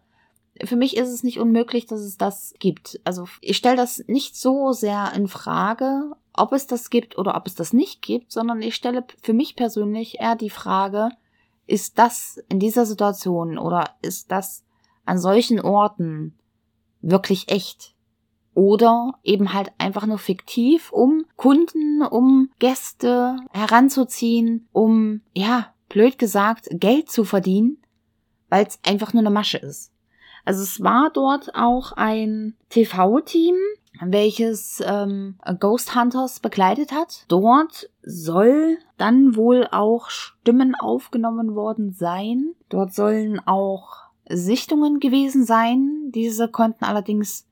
für 0.64 0.76
mich 0.76 0.96
ist 0.96 1.10
es 1.10 1.24
nicht 1.24 1.40
unmöglich, 1.40 1.88
dass 1.88 2.02
es 2.02 2.16
das 2.16 2.54
gibt. 2.60 3.02
Also 3.04 3.26
ich 3.42 3.58
stelle 3.58 3.78
das 3.78 4.04
nicht 4.06 4.36
so 4.36 4.74
sehr 4.74 5.12
in 5.16 5.28
Frage, 5.28 6.12
ob 6.34 6.54
es 6.54 6.68
das 6.68 6.92
gibt 6.92 7.18
oder 7.18 7.36
ob 7.36 7.48
es 7.48 7.56
das 7.56 7.74
nicht 7.74 8.04
gibt, 8.04 8.32
sondern 8.32 8.62
ich 8.62 8.76
stelle 8.76 9.06
für 9.24 9.34
mich 9.34 9.56
persönlich 9.56 10.20
eher 10.20 10.36
die 10.36 10.52
Frage, 10.52 11.10
ist 11.68 11.98
das 11.98 12.44
in 12.50 12.60
dieser 12.60 12.86
Situation 12.86 13.58
oder 13.58 13.92
ist 14.02 14.32
das 14.32 14.64
an 15.06 15.18
solchen 15.18 15.60
Orten 15.60 16.38
wirklich 17.02 17.50
echt? 17.50 17.96
Oder 18.54 19.14
eben 19.24 19.54
halt 19.54 19.72
einfach 19.78 20.06
nur 20.06 20.20
fiktiv, 20.20 20.92
um 20.92 21.26
Kunden, 21.36 22.04
um 22.04 22.52
Gäste 22.60 23.38
heranzuziehen, 23.52 24.68
um, 24.72 25.22
ja, 25.34 25.74
blöd 25.90 26.18
gesagt, 26.18 26.68
Geld 26.72 27.10
zu 27.10 27.24
verdienen, 27.24 27.78
weil 28.50 28.66
es 28.66 28.80
einfach 28.86 29.14
nur 29.14 29.22
eine 29.22 29.32
Masche 29.32 29.58
ist. 29.58 29.92
Also 30.46 30.62
es 30.62 30.84
war 30.84 31.10
dort 31.12 31.56
auch 31.56 31.94
ein 31.94 32.56
TV-Team, 32.70 33.56
welches 34.02 34.82
ähm, 34.86 35.36
Ghost 35.60 35.96
Hunters 35.96 36.40
begleitet 36.40 36.92
hat. 36.92 37.26
Dort 37.28 37.90
soll 38.02 38.78
dann 38.98 39.36
wohl 39.36 39.68
auch 39.72 40.10
Stimmen 40.10 40.76
aufgenommen 40.76 41.56
worden 41.56 41.94
sein. 41.94 42.54
Dort 42.70 42.94
sollen 42.94 43.40
auch 43.46 44.04
Sichtungen 44.28 45.00
gewesen 45.00 45.46
sein. 45.46 46.12
Diese 46.14 46.48
konnten 46.48 46.86
allerdings 46.86 47.46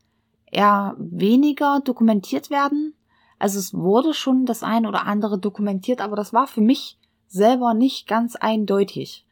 eher 0.46 0.96
weniger 0.98 1.82
dokumentiert 1.84 2.50
werden. 2.50 2.96
Also 3.40 3.60
es 3.60 3.74
wurde 3.74 4.14
schon 4.14 4.46
das 4.46 4.64
ein 4.64 4.86
oder 4.86 5.08
andere 5.08 5.40
dokumentiert, 5.40 6.02
aber 6.02 6.16
das 6.16 6.34
war 6.34 6.48
für 6.48 6.62
mich 6.62 7.00
selber 7.28 7.74
nicht 7.74 8.08
ganz 8.08 8.36
eindeutig. 8.36 9.26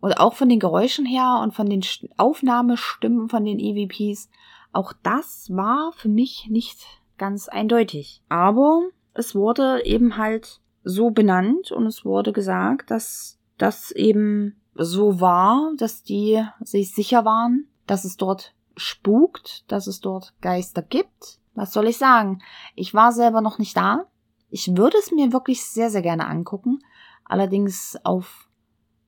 Und 0.00 0.18
auch 0.18 0.34
von 0.34 0.48
den 0.48 0.58
Geräuschen 0.58 1.06
her 1.06 1.38
und 1.42 1.54
von 1.54 1.68
den 1.68 1.82
Aufnahmestimmen 2.16 3.28
von 3.28 3.44
den 3.44 3.60
EVPs 3.60 4.28
auch 4.72 4.92
das 5.02 5.48
war 5.50 5.92
für 5.92 6.08
mich 6.08 6.48
nicht 6.48 6.84
ganz 7.18 7.48
eindeutig. 7.48 8.22
Aber 8.28 8.82
es 9.14 9.34
wurde 9.34 9.84
eben 9.84 10.16
halt 10.16 10.60
so 10.82 11.10
benannt 11.10 11.70
und 11.70 11.86
es 11.86 12.04
wurde 12.04 12.32
gesagt, 12.32 12.90
dass 12.90 13.38
das 13.58 13.90
eben 13.92 14.60
so 14.74 15.20
war, 15.20 15.72
dass 15.76 16.02
die 16.02 16.42
sich 16.60 16.92
sicher 16.92 17.24
waren, 17.24 17.68
dass 17.86 18.04
es 18.04 18.16
dort 18.16 18.54
spukt, 18.76 19.70
dass 19.70 19.86
es 19.86 20.00
dort 20.00 20.34
Geister 20.40 20.82
gibt. 20.82 21.38
Was 21.54 21.72
soll 21.72 21.88
ich 21.88 21.98
sagen? 21.98 22.42
Ich 22.74 22.94
war 22.94 23.12
selber 23.12 23.42
noch 23.42 23.58
nicht 23.58 23.76
da. 23.76 24.06
Ich 24.48 24.76
würde 24.76 24.96
es 24.98 25.12
mir 25.12 25.32
wirklich 25.32 25.64
sehr, 25.64 25.90
sehr 25.90 26.02
gerne 26.02 26.26
angucken. 26.26 26.78
Allerdings 27.24 27.98
auf 28.04 28.48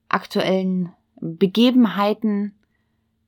aktuellen 0.09 0.93
Begebenheiten 1.21 2.55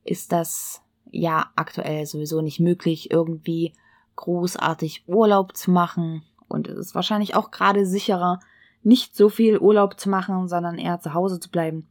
ist 0.03 0.31
das 0.31 0.81
ja 1.11 1.51
aktuell 1.55 2.05
sowieso 2.05 2.41
nicht 2.41 2.59
möglich, 2.59 3.11
irgendwie 3.11 3.73
großartig 4.15 5.03
Urlaub 5.07 5.55
zu 5.55 5.71
machen. 5.71 6.23
Und 6.47 6.67
es 6.67 6.77
ist 6.77 6.95
wahrscheinlich 6.95 7.35
auch 7.35 7.51
gerade 7.51 7.85
sicherer, 7.85 8.39
nicht 8.83 9.15
so 9.15 9.29
viel 9.29 9.57
Urlaub 9.57 9.99
zu 9.99 10.09
machen, 10.09 10.47
sondern 10.47 10.77
eher 10.77 10.99
zu 10.99 11.13
Hause 11.13 11.39
zu 11.39 11.49
bleiben. 11.49 11.87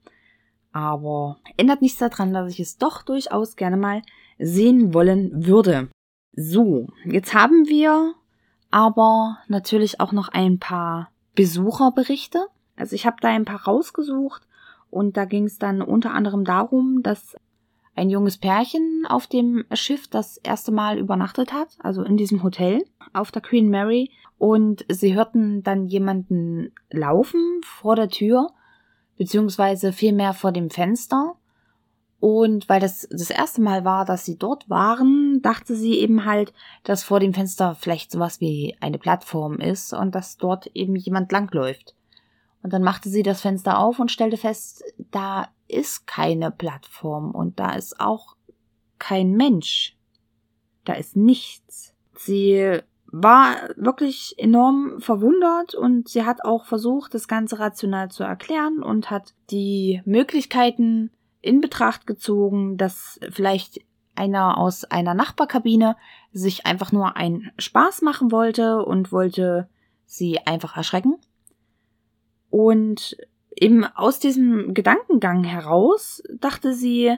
Aber 0.73 1.39
ändert 1.57 1.83
nichts 1.83 1.99
daran, 1.99 2.33
dass 2.33 2.51
ich 2.51 2.61
es 2.61 2.79
doch 2.79 3.03
durchaus 3.03 3.57
gerne 3.57 3.77
mal 3.77 4.03
sehen 4.39 4.93
wollen 4.93 5.47
würde. 5.47 5.89
So, 6.35 6.89
jetzt 7.05 7.35
haben 7.35 7.67
wir 7.67 8.15
aber 8.71 9.39
natürlich 9.49 10.01
auch 10.01 10.13
noch 10.13 10.29
ein 10.29 10.59
paar 10.59 11.11
Besucherberichte. 11.35 12.47
Also 12.77 12.95
ich 12.95 13.07
habe 13.07 13.17
da 13.21 13.29
ein 13.29 13.47
paar 13.47 13.65
rausgesucht 13.65 14.47
und 14.91 15.17
da 15.17 15.25
ging 15.25 15.45
es 15.45 15.59
dann 15.59 15.81
unter 15.81 16.13
anderem 16.13 16.45
darum, 16.45 17.03
dass 17.03 17.37
ein 17.97 18.11
junges 18.11 18.37
Pärchen 18.37 19.05
auf 19.09 19.27
dem 19.27 19.65
Schiff 19.73 20.07
das 20.07 20.37
erste 20.37 20.71
Mal 20.71 20.99
übernachtet 20.99 21.53
hat, 21.53 21.69
also 21.79 22.03
in 22.03 22.17
diesem 22.17 22.43
Hotel 22.43 22.85
auf 23.15 23.33
der 23.33 23.43
Queen 23.43 23.71
Mary. 23.71 24.11
Und 24.39 24.85
sie 24.89 25.15
hörten 25.15 25.63
dann 25.63 25.87
jemanden 25.87 26.73
laufen 26.91 27.61
vor 27.65 27.97
der 27.97 28.09
Tür, 28.09 28.51
beziehungsweise 29.17 29.95
vielmehr 29.95 30.35
vor 30.35 30.53
dem 30.53 30.69
Fenster. 30.69 31.37
Und 32.21 32.69
weil 32.69 32.81
das 32.81 33.09
das 33.11 33.31
erste 33.31 33.63
Mal 33.63 33.85
war, 33.87 34.05
dass 34.05 34.27
sie 34.27 34.37
dort 34.37 34.69
waren, 34.69 35.41
dachte 35.41 35.75
sie 35.75 35.99
eben 35.99 36.27
halt, 36.27 36.53
dass 36.85 37.03
vor 37.03 37.19
dem 37.19 37.33
Fenster 37.33 37.75
vielleicht 37.75 38.11
sowas 38.11 38.41
wie 38.41 38.77
eine 38.81 38.99
Plattform 38.99 39.59
ist 39.59 39.95
und 39.95 40.15
dass 40.15 40.37
dort 40.37 40.67
eben 40.69 40.97
jemand 40.97 41.33
langläuft. 41.33 41.95
Und 42.63 42.73
dann 42.73 42.83
machte 42.83 43.09
sie 43.09 43.23
das 43.23 43.41
Fenster 43.41 43.79
auf 43.79 44.01
und 44.01 44.11
stellte 44.11 44.37
fest, 44.37 44.83
da 45.11 45.49
ist 45.69 46.07
keine 46.07 46.51
Plattform 46.51 47.31
und 47.33 47.59
da 47.59 47.75
ist 47.75 48.01
auch 48.01 48.37
kein 48.99 49.33
Mensch. 49.33 49.97
Da 50.85 50.95
ist 50.95 51.17
nichts. 51.17 51.95
Sie 52.15 52.81
war 53.07 53.57
wirklich 53.77 54.35
enorm 54.39 55.01
verwundert 55.01 55.75
und 55.75 56.09
sie 56.09 56.25
hat 56.25 56.45
auch 56.45 56.65
versucht, 56.65 57.15
das 57.15 57.29
Ganze 57.29 57.59
rational 57.59 58.11
zu 58.11 58.25
erklären 58.25 58.83
und 58.83 59.11
hat 59.11 59.35
die 59.51 60.03
Möglichkeiten 60.05 61.11
in 61.41 61.61
Betracht 61.61 62.07
gezogen, 62.07 62.77
dass 62.77 63.21
vielleicht 63.31 63.81
einer 64.17 64.59
aus 64.59 64.85
einer 64.85 65.15
Nachbarkabine 65.15 65.97
sich 66.33 66.67
einfach 66.67 66.91
nur 66.91 67.17
einen 67.17 67.51
Spaß 67.59 68.03
machen 68.03 68.33
wollte 68.33 68.85
und 68.85 69.13
wollte 69.13 69.69
sie 70.05 70.39
einfach 70.47 70.77
erschrecken. 70.77 71.17
Und 72.51 73.17
eben 73.57 73.85
aus 73.85 74.19
diesem 74.19 74.75
Gedankengang 74.75 75.45
heraus 75.45 76.23
dachte 76.39 76.75
sie, 76.75 77.17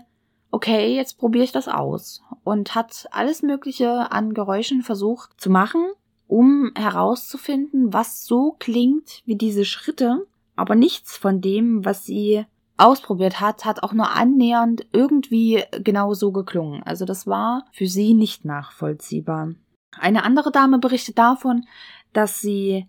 okay, 0.51 0.95
jetzt 0.95 1.19
probiere 1.19 1.45
ich 1.45 1.53
das 1.53 1.69
aus 1.69 2.23
und 2.45 2.75
hat 2.75 3.07
alles 3.11 3.43
Mögliche 3.43 4.11
an 4.13 4.35
Geräuschen 4.35 4.83
versucht 4.83 5.41
zu 5.41 5.51
machen, 5.51 5.91
um 6.27 6.73
herauszufinden, 6.75 7.93
was 7.93 8.25
so 8.25 8.57
klingt 8.59 9.23
wie 9.25 9.37
diese 9.37 9.65
Schritte, 9.65 10.27
aber 10.57 10.75
nichts 10.75 11.17
von 11.17 11.41
dem, 11.41 11.85
was 11.85 12.05
sie 12.05 12.45
ausprobiert 12.77 13.41
hat, 13.41 13.65
hat 13.65 13.83
auch 13.83 13.93
nur 13.93 14.13
annähernd 14.13 14.87
irgendwie 14.93 15.65
genau 15.83 16.15
so 16.15 16.31
geklungen. 16.33 16.83
Also 16.85 17.05
das 17.05 17.27
war 17.27 17.65
für 17.73 17.87
sie 17.87 18.15
nicht 18.15 18.45
nachvollziehbar. 18.45 19.55
Eine 19.99 20.23
andere 20.23 20.53
Dame 20.53 20.79
berichtet 20.79 21.19
davon, 21.19 21.67
dass 22.13 22.41
sie 22.41 22.87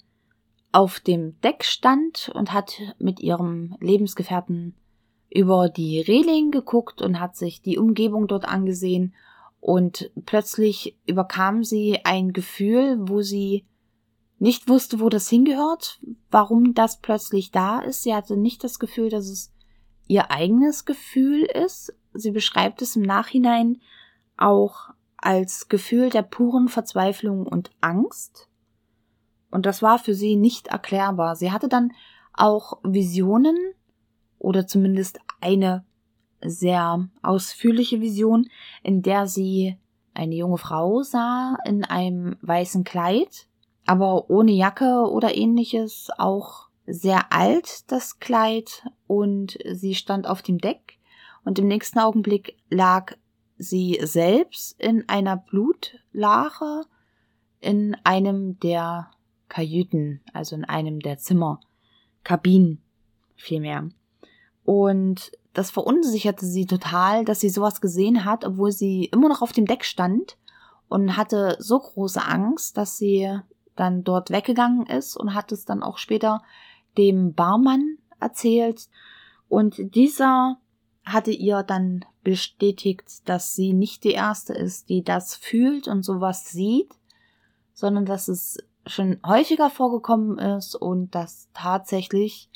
auf 0.71 0.99
dem 0.99 1.39
Deck 1.41 1.63
stand 1.63 2.31
und 2.33 2.53
hat 2.53 2.79
mit 2.99 3.19
ihrem 3.19 3.75
Lebensgefährten 3.79 4.75
über 5.29 5.69
die 5.69 6.01
Reling 6.01 6.51
geguckt 6.51 7.01
und 7.01 7.19
hat 7.19 7.35
sich 7.35 7.61
die 7.61 7.77
Umgebung 7.77 8.27
dort 8.27 8.45
angesehen 8.45 9.13
und 9.59 10.11
plötzlich 10.25 10.97
überkam 11.05 11.63
sie 11.63 11.99
ein 12.03 12.33
Gefühl, 12.33 12.97
wo 13.01 13.21
sie 13.21 13.65
nicht 14.39 14.69
wusste, 14.69 14.99
wo 15.01 15.09
das 15.09 15.29
hingehört, 15.29 15.99
warum 16.31 16.73
das 16.73 17.01
plötzlich 17.01 17.51
da 17.51 17.79
ist. 17.79 18.03
Sie 18.03 18.15
hatte 18.15 18.37
nicht 18.37 18.63
das 18.63 18.79
Gefühl, 18.79 19.09
dass 19.09 19.27
es 19.27 19.51
ihr 20.07 20.31
eigenes 20.31 20.85
Gefühl 20.85 21.43
ist. 21.43 21.93
Sie 22.13 22.31
beschreibt 22.31 22.81
es 22.81 22.95
im 22.95 23.01
Nachhinein 23.01 23.81
auch 24.37 24.89
als 25.17 25.67
Gefühl 25.67 26.09
der 26.09 26.21
puren 26.21 26.69
Verzweiflung 26.69 27.45
und 27.45 27.71
Angst. 27.81 28.48
Und 29.51 29.65
das 29.65 29.81
war 29.81 29.99
für 29.99 30.13
sie 30.13 30.35
nicht 30.35 30.67
erklärbar. 30.67 31.35
Sie 31.35 31.51
hatte 31.51 31.67
dann 31.67 31.91
auch 32.33 32.79
Visionen 32.83 33.57
oder 34.37 34.67
zumindest 34.67 35.19
eine 35.41 35.85
sehr 36.41 37.09
ausführliche 37.21 38.01
Vision, 38.01 38.49
in 38.83 39.01
der 39.01 39.27
sie 39.27 39.77
eine 40.13 40.35
junge 40.35 40.57
Frau 40.57 41.01
sah 41.01 41.57
in 41.65 41.83
einem 41.83 42.37
weißen 42.41 42.83
Kleid, 42.83 43.47
aber 43.85 44.29
ohne 44.29 44.51
Jacke 44.51 45.09
oder 45.09 45.35
ähnliches, 45.35 46.09
auch 46.17 46.69
sehr 46.85 47.31
alt 47.31 47.91
das 47.91 48.19
Kleid 48.19 48.85
und 49.07 49.57
sie 49.73 49.95
stand 49.95 50.27
auf 50.27 50.41
dem 50.41 50.57
Deck 50.57 50.97
und 51.43 51.59
im 51.59 51.67
nächsten 51.67 51.99
Augenblick 51.99 52.57
lag 52.69 53.15
sie 53.57 53.99
selbst 54.01 54.79
in 54.79 55.07
einer 55.07 55.37
Blutlache 55.37 56.85
in 57.59 57.95
einem 58.03 58.59
der 58.59 59.11
Kajüten, 59.49 60.21
also 60.33 60.55
in 60.55 60.63
einem 60.63 60.99
der 60.99 61.17
Zimmer, 61.17 61.59
Kabinen 62.23 62.81
vielmehr. 63.35 63.89
Und 64.63 65.31
das 65.53 65.71
verunsicherte 65.71 66.45
sie 66.45 66.65
total, 66.65 67.25
dass 67.25 67.39
sie 67.39 67.49
sowas 67.49 67.81
gesehen 67.81 68.23
hat, 68.23 68.45
obwohl 68.45 68.71
sie 68.71 69.05
immer 69.05 69.27
noch 69.27 69.41
auf 69.41 69.51
dem 69.51 69.65
Deck 69.65 69.83
stand 69.83 70.37
und 70.87 71.17
hatte 71.17 71.57
so 71.59 71.79
große 71.79 72.23
Angst, 72.23 72.77
dass 72.77 72.97
sie 72.97 73.39
dann 73.75 74.03
dort 74.03 74.29
weggegangen 74.29 74.85
ist 74.85 75.15
und 75.15 75.33
hat 75.33 75.51
es 75.51 75.65
dann 75.65 75.83
auch 75.83 75.97
später 75.97 76.43
dem 76.97 77.33
Barmann 77.33 77.97
erzählt. 78.19 78.89
Und 79.47 79.95
dieser 79.95 80.57
hatte 81.05 81.31
ihr 81.31 81.63
dann 81.63 82.05
bestätigt, 82.23 83.27
dass 83.27 83.55
sie 83.55 83.73
nicht 83.73 84.03
die 84.03 84.11
erste 84.11 84.53
ist, 84.53 84.89
die 84.89 85.03
das 85.03 85.35
fühlt 85.35 85.87
und 85.87 86.03
sowas 86.03 86.49
sieht, 86.49 86.93
sondern 87.73 88.05
dass 88.05 88.27
es 88.27 88.57
schon 88.89 89.19
häufiger 89.25 89.69
vorgekommen 89.69 90.37
ist 90.37 90.75
und 90.75 91.15
dass 91.15 91.49
tatsächlich 91.53 92.49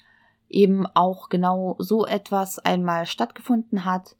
eben 0.49 0.85
auch 0.85 1.29
genau 1.29 1.75
so 1.79 2.05
etwas 2.05 2.59
einmal 2.59 3.05
stattgefunden 3.05 3.85
hat. 3.85 4.15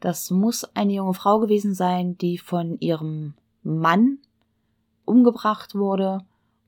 Das 0.00 0.30
muss 0.30 0.64
eine 0.76 0.92
junge 0.92 1.14
Frau 1.14 1.40
gewesen 1.40 1.74
sein, 1.74 2.16
die 2.18 2.38
von 2.38 2.78
ihrem 2.80 3.34
Mann 3.62 4.18
umgebracht 5.04 5.74
wurde 5.74 6.18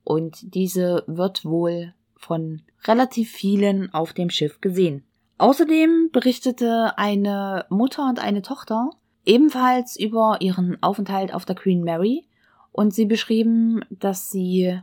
und 0.05 0.55
diese 0.55 1.05
wird 1.07 1.45
wohl 1.45 1.95
von 2.17 2.63
relativ 2.85 3.31
vielen 3.31 3.93
auf 3.93 4.13
dem 4.13 4.31
Schiff 4.31 4.61
gesehen. 4.61 5.05
Außerdem 5.39 6.11
berichtete 6.13 6.97
eine 6.97 7.67
Mutter 7.69 8.09
und 8.09 8.19
eine 8.19 8.43
Tochter 8.43 8.91
ebenfalls 9.25 9.99
über 9.99 10.39
ihren 10.41 10.83
Aufenthalt 10.83 11.35
auf 11.35 11.45
der 11.45 11.57
Queen 11.57 11.83
Mary 11.83 12.25
und 12.77 12.93
sie 12.93 13.07
beschrieben, 13.07 13.81
dass 13.89 14.31
sie 14.31 14.79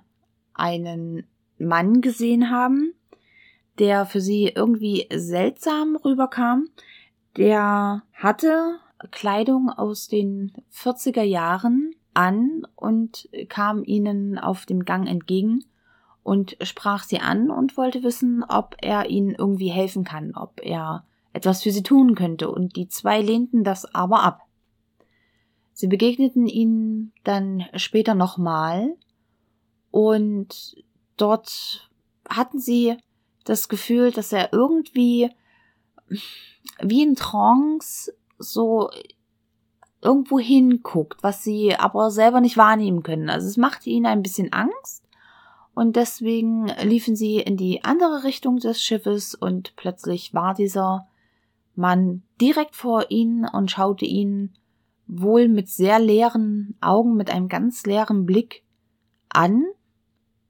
einen 0.55 1.27
Mann 1.59 2.01
gesehen 2.01 2.49
haben, 2.49 2.95
der 3.77 4.07
für 4.07 4.19
sie 4.19 4.47
irgendwie 4.47 5.07
seltsam 5.13 5.95
rüberkam. 5.95 6.69
Der 7.37 8.01
hatte 8.13 8.79
Kleidung 9.11 9.69
aus 9.69 10.07
den 10.07 10.53
40er 10.73 11.21
Jahren 11.21 11.93
an 12.15 12.65
und 12.75 13.29
kam 13.47 13.83
ihnen 13.83 14.39
auf 14.39 14.65
dem 14.65 14.85
Gang 14.85 15.07
entgegen 15.07 15.63
und 16.23 16.57
sprach 16.63 17.03
sie 17.03 17.19
an 17.19 17.51
und 17.51 17.77
wollte 17.77 18.01
wissen, 18.01 18.43
ob 18.43 18.75
er 18.81 19.11
ihnen 19.11 19.35
irgendwie 19.35 19.69
helfen 19.69 20.03
kann, 20.03 20.33
ob 20.35 20.61
er 20.63 21.05
etwas 21.31 21.61
für 21.61 21.71
sie 21.71 21.83
tun 21.83 22.15
könnte, 22.15 22.49
und 22.49 22.75
die 22.75 22.87
zwei 22.87 23.21
lehnten 23.21 23.63
das 23.63 23.93
aber 23.93 24.23
ab. 24.23 24.42
Sie 25.83 25.89
begegneten 25.89 26.47
ihnen 26.47 27.11
dann 27.25 27.65
später 27.75 28.15
nochmal 28.15 28.95
und 29.91 30.77
dort 31.17 31.89
hatten 32.29 32.57
sie 32.57 32.95
das 33.43 33.67
Gefühl, 33.67 34.11
dass 34.11 34.31
er 34.31 34.53
irgendwie 34.53 35.29
wie 36.79 37.03
in 37.03 37.17
Trance 37.17 38.13
so 38.39 38.91
irgendwo 40.01 40.39
hinguckt, 40.39 41.21
was 41.21 41.43
sie 41.43 41.75
aber 41.75 42.11
selber 42.11 42.39
nicht 42.39 42.55
wahrnehmen 42.55 43.03
können. 43.03 43.29
Also 43.29 43.49
es 43.49 43.57
machte 43.57 43.89
ihnen 43.89 44.05
ein 44.05 44.23
bisschen 44.23 44.53
Angst 44.53 45.03
und 45.73 45.97
deswegen 45.97 46.67
liefen 46.81 47.17
sie 47.17 47.41
in 47.41 47.57
die 47.57 47.83
andere 47.83 48.23
Richtung 48.23 48.55
des 48.55 48.81
Schiffes 48.81 49.35
und 49.35 49.75
plötzlich 49.75 50.33
war 50.33 50.53
dieser 50.53 51.09
Mann 51.75 52.23
direkt 52.39 52.77
vor 52.77 53.11
ihnen 53.11 53.45
und 53.45 53.69
schaute 53.69 54.05
ihnen 54.05 54.55
wohl 55.07 55.47
mit 55.47 55.69
sehr 55.69 55.99
leeren 55.99 56.75
Augen, 56.81 57.15
mit 57.15 57.29
einem 57.29 57.47
ganz 57.47 57.85
leeren 57.85 58.25
Blick 58.25 58.63
an, 59.29 59.65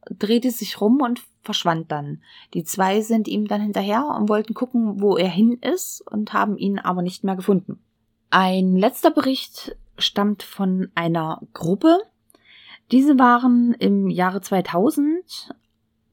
drehte 0.09 0.51
sich 0.51 0.81
rum 0.81 1.01
und 1.01 1.21
verschwand 1.41 1.91
dann. 1.91 2.21
Die 2.53 2.63
zwei 2.63 3.01
sind 3.01 3.27
ihm 3.27 3.47
dann 3.47 3.61
hinterher 3.61 4.05
und 4.17 4.29
wollten 4.29 4.53
gucken, 4.53 5.01
wo 5.01 5.17
er 5.17 5.29
hin 5.29 5.57
ist 5.61 6.01
und 6.09 6.33
haben 6.33 6.57
ihn 6.57 6.79
aber 6.79 7.01
nicht 7.01 7.23
mehr 7.23 7.35
gefunden. 7.35 7.83
Ein 8.29 8.75
letzter 8.75 9.11
Bericht 9.11 9.75
stammt 9.97 10.43
von 10.43 10.91
einer 10.95 11.41
Gruppe. 11.53 11.99
Diese 12.91 13.19
waren 13.19 13.73
im 13.79 14.09
Jahre 14.09 14.41
2000 14.41 15.53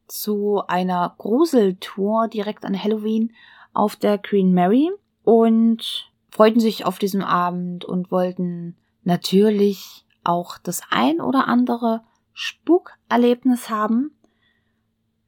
zu 0.07 0.63
einer 0.67 1.15
Gruseltour 1.19 2.29
direkt 2.29 2.65
an 2.65 2.81
Halloween 2.81 3.33
auf 3.73 3.97
der 3.97 4.19
Queen 4.19 4.53
Mary 4.53 4.91
und 5.23 6.10
freuten 6.31 6.61
sich 6.61 6.85
auf 6.85 6.99
diesem 6.99 7.23
Abend 7.23 7.85
und 7.85 8.11
wollten 8.11 8.77
natürlich 9.03 10.05
auch 10.25 10.59
das 10.59 10.83
ein 10.91 11.21
oder 11.21 11.49
andere 11.49 12.03
Spukerlebnis 12.33 13.71
haben 13.71 14.13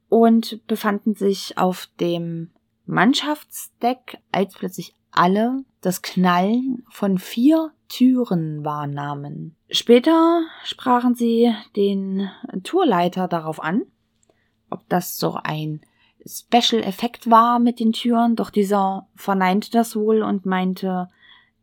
und 0.09 0.67
befanden 0.67 1.15
sich 1.15 1.59
auf 1.59 1.89
dem 2.01 2.51
Mannschaftsdeck, 2.87 4.19
als 4.31 4.55
plötzlich 4.55 4.95
alle 5.11 5.65
das 5.81 6.03
Knallen 6.03 6.85
von 6.89 7.19
vier 7.19 7.73
Türen 7.89 8.65
wahrnahmen. 8.65 9.57
Später 9.71 10.43
sprachen 10.65 11.15
sie 11.15 11.55
den 11.77 12.31
Tourleiter 12.63 13.29
darauf 13.29 13.63
an, 13.63 13.83
ob 14.71 14.89
das 14.89 15.19
so 15.19 15.39
ein 15.43 15.83
Special-Effekt 16.27 17.31
war 17.31 17.59
mit 17.59 17.81
den 17.81 17.93
Türen, 17.93 18.37
doch 18.37 18.51
dieser 18.51 19.09
verneinte 19.15 19.71
das 19.71 19.97
wohl 19.97 20.23
und 20.23 20.47
meinte, 20.47 21.09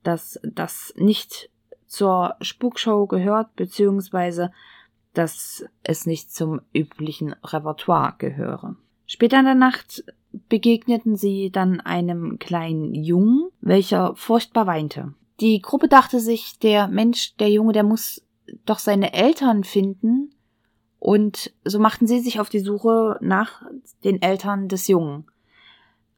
dass 0.03 0.39
das 0.43 0.93
nicht 0.97 1.49
zur 1.87 2.35
Spukshow 2.41 3.07
gehört, 3.07 3.55
beziehungsweise 3.55 4.51
dass 5.13 5.65
es 5.83 6.05
nicht 6.05 6.31
zum 6.33 6.61
üblichen 6.73 7.33
Repertoire 7.43 8.15
gehöre. 8.17 8.75
Später 9.05 9.39
in 9.39 9.45
der 9.45 9.55
Nacht 9.55 10.03
begegneten 10.31 11.15
sie 11.15 11.49
dann 11.51 11.81
einem 11.81 12.37
kleinen 12.37 12.93
Jungen, 12.93 13.49
welcher 13.59 14.15
furchtbar 14.15 14.67
weinte. 14.67 15.13
Die 15.39 15.61
Gruppe 15.61 15.87
dachte 15.87 16.19
sich, 16.19 16.59
der 16.59 16.87
Mensch, 16.87 17.35
der 17.37 17.49
Junge, 17.49 17.73
der 17.73 17.83
muss 17.83 18.23
doch 18.65 18.79
seine 18.79 19.13
Eltern 19.13 19.63
finden, 19.63 20.31
und 20.99 21.51
so 21.63 21.79
machten 21.79 22.07
sie 22.07 22.19
sich 22.19 22.39
auf 22.39 22.49
die 22.49 22.59
Suche 22.59 23.17
nach 23.21 23.63
den 24.03 24.21
Eltern 24.21 24.67
des 24.67 24.87
Jungen. 24.87 25.25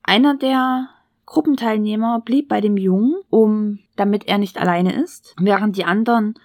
Einer 0.04 0.36
der 0.36 0.89
Gruppenteilnehmer 1.26 2.22
blieb 2.26 2.50
bei 2.50 2.62
dem 2.62 2.78
Jungen, 2.78 3.15
um, 3.30 3.80
damit 3.96 4.28
er 4.28 4.38
nicht 4.38 4.58
alleine 4.58 4.94
ist, 5.02 5.36
während 5.39 5.78
die 5.78 5.86
anderen 5.86 6.36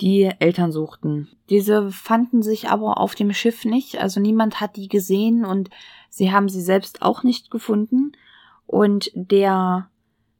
die 0.00 0.30
Eltern 0.38 0.72
suchten. 0.72 1.28
Diese 1.50 1.92
fanden 1.92 2.42
sich 2.42 2.68
aber 2.68 2.98
auf 2.98 3.14
dem 3.14 3.32
Schiff 3.32 3.64
nicht, 3.64 4.00
also 4.00 4.20
niemand 4.20 4.60
hat 4.60 4.76
die 4.76 4.88
gesehen 4.88 5.44
und 5.44 5.68
Sie 6.14 6.30
haben 6.30 6.50
sie 6.50 6.60
selbst 6.60 7.00
auch 7.00 7.22
nicht 7.22 7.50
gefunden. 7.50 8.12
Und 8.66 9.10
der, 9.14 9.88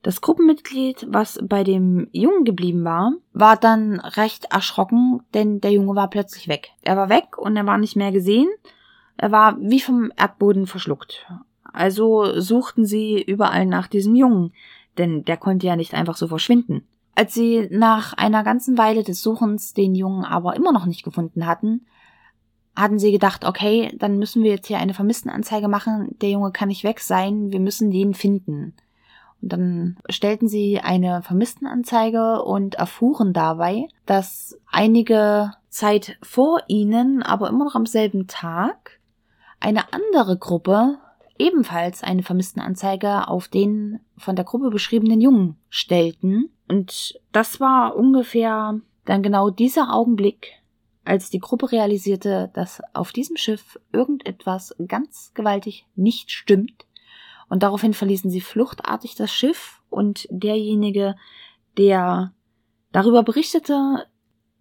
das 0.02 0.20
Gruppenmitglied, 0.20 1.06
was 1.08 1.38
bei 1.42 1.62
dem 1.62 2.08
Jungen 2.10 2.44
geblieben 2.44 2.84
war, 2.84 3.12
war 3.32 3.56
dann 3.56 4.00
recht 4.00 4.46
erschrocken, 4.46 5.22
denn 5.32 5.60
der 5.60 5.70
Junge 5.70 5.94
war 5.94 6.10
plötzlich 6.10 6.48
weg. 6.48 6.70
Er 6.82 6.96
war 6.96 7.08
weg 7.08 7.38
und 7.38 7.56
er 7.56 7.66
war 7.66 7.78
nicht 7.78 7.94
mehr 7.94 8.10
gesehen. 8.10 8.48
Er 9.16 9.30
war 9.30 9.56
wie 9.60 9.80
vom 9.80 10.10
Erdboden 10.16 10.66
verschluckt. 10.66 11.26
Also 11.72 12.40
suchten 12.40 12.84
sie 12.84 13.22
überall 13.22 13.64
nach 13.64 13.86
diesem 13.86 14.16
Jungen, 14.16 14.52
denn 14.98 15.24
der 15.24 15.36
konnte 15.36 15.68
ja 15.68 15.76
nicht 15.76 15.94
einfach 15.94 16.16
so 16.16 16.26
verschwinden. 16.26 16.84
Als 17.14 17.34
sie 17.34 17.68
nach 17.70 18.14
einer 18.14 18.42
ganzen 18.42 18.78
Weile 18.78 19.04
des 19.04 19.22
Suchens 19.22 19.72
den 19.72 19.94
Jungen 19.94 20.24
aber 20.24 20.56
immer 20.56 20.72
noch 20.72 20.86
nicht 20.86 21.04
gefunden 21.04 21.46
hatten, 21.46 21.86
hatten 22.74 22.98
sie 22.98 23.12
gedacht, 23.12 23.44
okay, 23.44 23.94
dann 23.98 24.18
müssen 24.18 24.42
wir 24.42 24.50
jetzt 24.50 24.66
hier 24.66 24.78
eine 24.78 24.94
Vermisstenanzeige 24.94 25.68
machen, 25.68 26.16
der 26.20 26.30
Junge 26.30 26.50
kann 26.52 26.68
nicht 26.68 26.84
weg 26.84 27.00
sein, 27.00 27.52
wir 27.52 27.60
müssen 27.60 27.90
den 27.90 28.14
finden. 28.14 28.74
Und 29.42 29.52
dann 29.52 29.96
stellten 30.08 30.48
sie 30.48 30.78
eine 30.80 31.22
Vermisstenanzeige 31.22 32.42
und 32.42 32.76
erfuhren 32.76 33.32
dabei, 33.32 33.88
dass 34.06 34.58
einige 34.70 35.52
Zeit 35.68 36.16
vor 36.22 36.60
ihnen, 36.68 37.22
aber 37.22 37.48
immer 37.48 37.64
noch 37.64 37.74
am 37.74 37.86
selben 37.86 38.28
Tag, 38.28 39.00
eine 39.58 39.92
andere 39.92 40.38
Gruppe 40.38 40.98
ebenfalls 41.38 42.02
eine 42.02 42.22
Vermisstenanzeige 42.22 43.28
auf 43.28 43.48
den 43.48 44.00
von 44.16 44.36
der 44.36 44.44
Gruppe 44.44 44.70
beschriebenen 44.70 45.20
Jungen 45.20 45.56
stellten. 45.68 46.50
Und 46.68 47.18
das 47.32 47.58
war 47.58 47.96
ungefähr 47.96 48.80
dann 49.04 49.22
genau 49.22 49.50
dieser 49.50 49.92
Augenblick, 49.92 50.62
als 51.04 51.30
die 51.30 51.40
Gruppe 51.40 51.72
realisierte, 51.72 52.50
dass 52.54 52.80
auf 52.92 53.12
diesem 53.12 53.36
Schiff 53.36 53.78
irgendetwas 53.92 54.74
ganz 54.86 55.32
gewaltig 55.34 55.86
nicht 55.96 56.30
stimmt, 56.30 56.86
und 57.52 57.62
daraufhin 57.62 57.92
verließen 57.92 58.30
sie 58.30 58.40
fluchtartig 58.40 59.14
das 59.14 59.30
Schiff, 59.30 59.82
und 59.90 60.26
derjenige, 60.30 61.16
der 61.76 62.32
darüber 62.92 63.22
berichtete, 63.22 64.06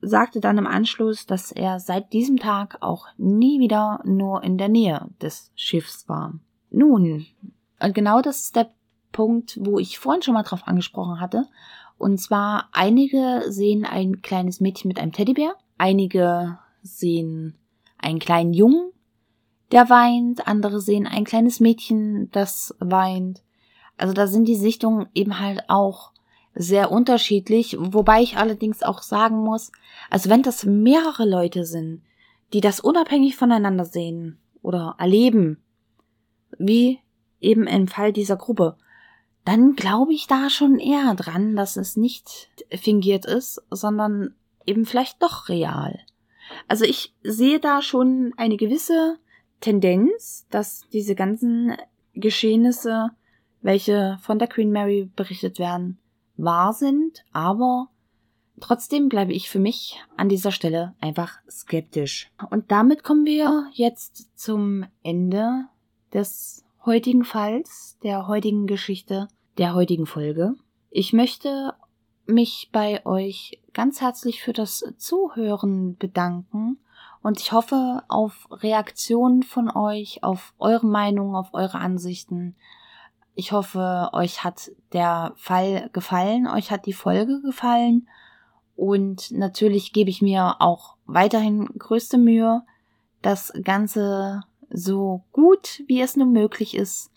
sagte 0.02 0.42
dann 0.42 0.58
im 0.58 0.68
Anschluss, 0.68 1.26
dass 1.26 1.54
er 1.54 1.80
seit 1.80 2.12
diesem 2.12 2.36
Tag 2.36 2.80
auch 2.82 3.08
nie 3.16 3.62
wieder 3.62 4.02
nur 4.04 4.44
in 4.44 4.58
der 4.58 4.68
Nähe 4.68 5.08
des 5.22 5.54
Schiffs 5.56 6.10
war. 6.10 6.34
Nun, 6.70 7.28
und 7.80 7.96
genau 7.96 8.22
das 8.22 8.42
ist 8.42 8.58
der 8.58 8.72
Punkt, 9.14 9.58
wo 9.62 9.80
ich 9.80 9.98
vorhin 9.98 10.22
schon 10.22 10.34
mal 10.34 10.44
drauf 10.44 10.68
angesprochen 10.68 11.22
hatte. 11.22 11.48
Und 11.98 12.20
zwar 12.20 12.68
einige 12.74 13.44
sehen 13.48 13.86
ein 13.86 14.22
kleines 14.22 14.60
Mädchen 14.60 14.90
mit 14.90 15.00
einem 15.00 15.14
Teddybär 15.14 15.56
Einige 15.78 16.60
sehen 16.84 17.56
einen 17.98 18.20
kleinen 18.20 18.54
Jungen, 18.54 18.92
der 19.72 19.90
weint, 19.90 20.48
andere 20.48 20.82
sehen 20.82 21.08
ein 21.08 21.24
kleines 21.24 21.60
Mädchen, 21.60 22.30
das 22.32 22.76
weint. 22.80 23.42
Also 23.98 24.14
da 24.14 24.28
sind 24.28 24.46
die 24.46 24.56
Sichtungen 24.56 25.08
eben 25.14 25.40
halt 25.40 25.64
auch 25.70 26.12
sehr 26.54 26.92
unterschiedlich, 26.92 27.78
wobei 27.80 28.22
ich 28.22 28.38
allerdings 28.38 28.84
auch 28.84 29.02
sagen 29.02 29.38
muss, 29.38 29.72
also 30.10 30.30
wenn 30.30 30.44
das 30.44 30.66
mehrere 30.66 31.28
Leute 31.28 31.66
sind, 31.66 32.02
die 32.52 32.62
das 32.62 32.80
unabhängig 32.82 33.38
voneinander 33.38 33.86
sehen 33.86 34.38
oder 34.62 34.96
erleben, 34.98 35.64
wie 36.58 37.00
eben 37.40 37.68
im 37.68 37.88
Fall 37.88 38.12
dieser 38.12 38.36
Gruppe, 38.36 38.76
dann 39.46 39.76
glaube 39.76 40.14
ich 40.14 40.28
da 40.28 40.50
schon 40.50 40.78
eher 40.78 41.16
dran, 41.16 41.56
dass 41.56 41.78
es 41.78 41.96
nicht 41.96 42.50
fingiert 42.70 43.26
ist, 43.26 43.62
sondern 43.72 44.36
eben 44.66 44.86
vielleicht 44.86 45.22
doch 45.24 45.50
real. 45.50 46.00
Also 46.68 46.86
ich 46.86 47.16
sehe 47.24 47.60
da 47.60 47.82
schon 47.82 48.34
eine 48.38 48.58
gewisse 48.58 49.18
Tendenz, 49.62 50.46
dass 50.50 50.88
diese 50.92 51.16
ganzen 51.16 51.78
Geschehnisse, 52.14 53.12
welche 53.62 54.18
von 54.22 54.40
der 54.40 54.48
Queen 54.48 54.72
Mary 54.72 55.10
berichtet 55.16 55.60
werden, 55.60 56.00
wahr 56.36 56.74
sind, 56.74 57.24
aber 57.32 57.88
Trotzdem 58.62 59.10
bleibe 59.10 59.34
ich 59.34 59.50
für 59.50 59.60
mich 59.60 60.00
an 60.16 60.30
dieser 60.30 60.52
Stelle 60.52 60.94
einfach 61.02 61.40
skeptisch. 61.50 62.30
Und 62.52 62.72
damit 62.72 63.04
kommen 63.04 63.26
wir 63.26 63.68
jetzt 63.74 64.30
zum 64.40 64.86
Ende 65.02 65.66
des 66.14 66.64
heutigen 66.86 67.24
Falls, 67.24 67.98
der 68.04 68.28
heutigen 68.28 68.68
Geschichte, 68.68 69.28
der 69.58 69.74
heutigen 69.74 70.06
Folge. 70.06 70.54
Ich 70.92 71.12
möchte 71.12 71.74
mich 72.28 72.70
bei 72.72 73.04
euch 73.06 73.60
ganz 73.74 74.00
herzlich 74.00 74.44
für 74.44 74.54
das 74.54 74.86
Zuhören 74.98 75.98
bedanken 75.98 76.78
und 77.24 77.40
ich 77.40 77.52
hoffe 77.52 78.04
auf 78.08 78.48
Reaktionen 78.50 79.44
von 79.44 79.70
euch, 79.70 80.24
auf 80.24 80.54
eure 80.60 80.88
Meinung, 80.88 81.36
auf 81.36 81.54
eure 81.54 81.78
Ansichten. 81.78 82.56
Ich 83.36 83.52
hoffe, 83.52 84.10
euch 84.14 84.44
hat 84.44 84.72
der 84.94 85.34
Fall 85.36 85.90
gefallen, 85.94 86.48
euch 86.48 86.72
hat 86.72 86.86
die 86.86 86.94
Folge 86.94 87.42
gefallen 87.42 88.08
und 88.76 89.32
natürlich 89.32 89.94
gebe 89.94 90.10
ich 90.10 90.22
mir 90.22 90.56
auch 90.60 90.96
weiterhin 91.06 91.66
größte 91.78 92.18
Mühe, 92.18 92.64
das 93.22 93.54
Ganze 93.64 94.44
so 94.70 95.24
gut 95.32 95.84
wie 95.88 96.02
es 96.02 96.16
nur 96.16 96.28
möglich 96.28 96.76
ist 96.76 97.12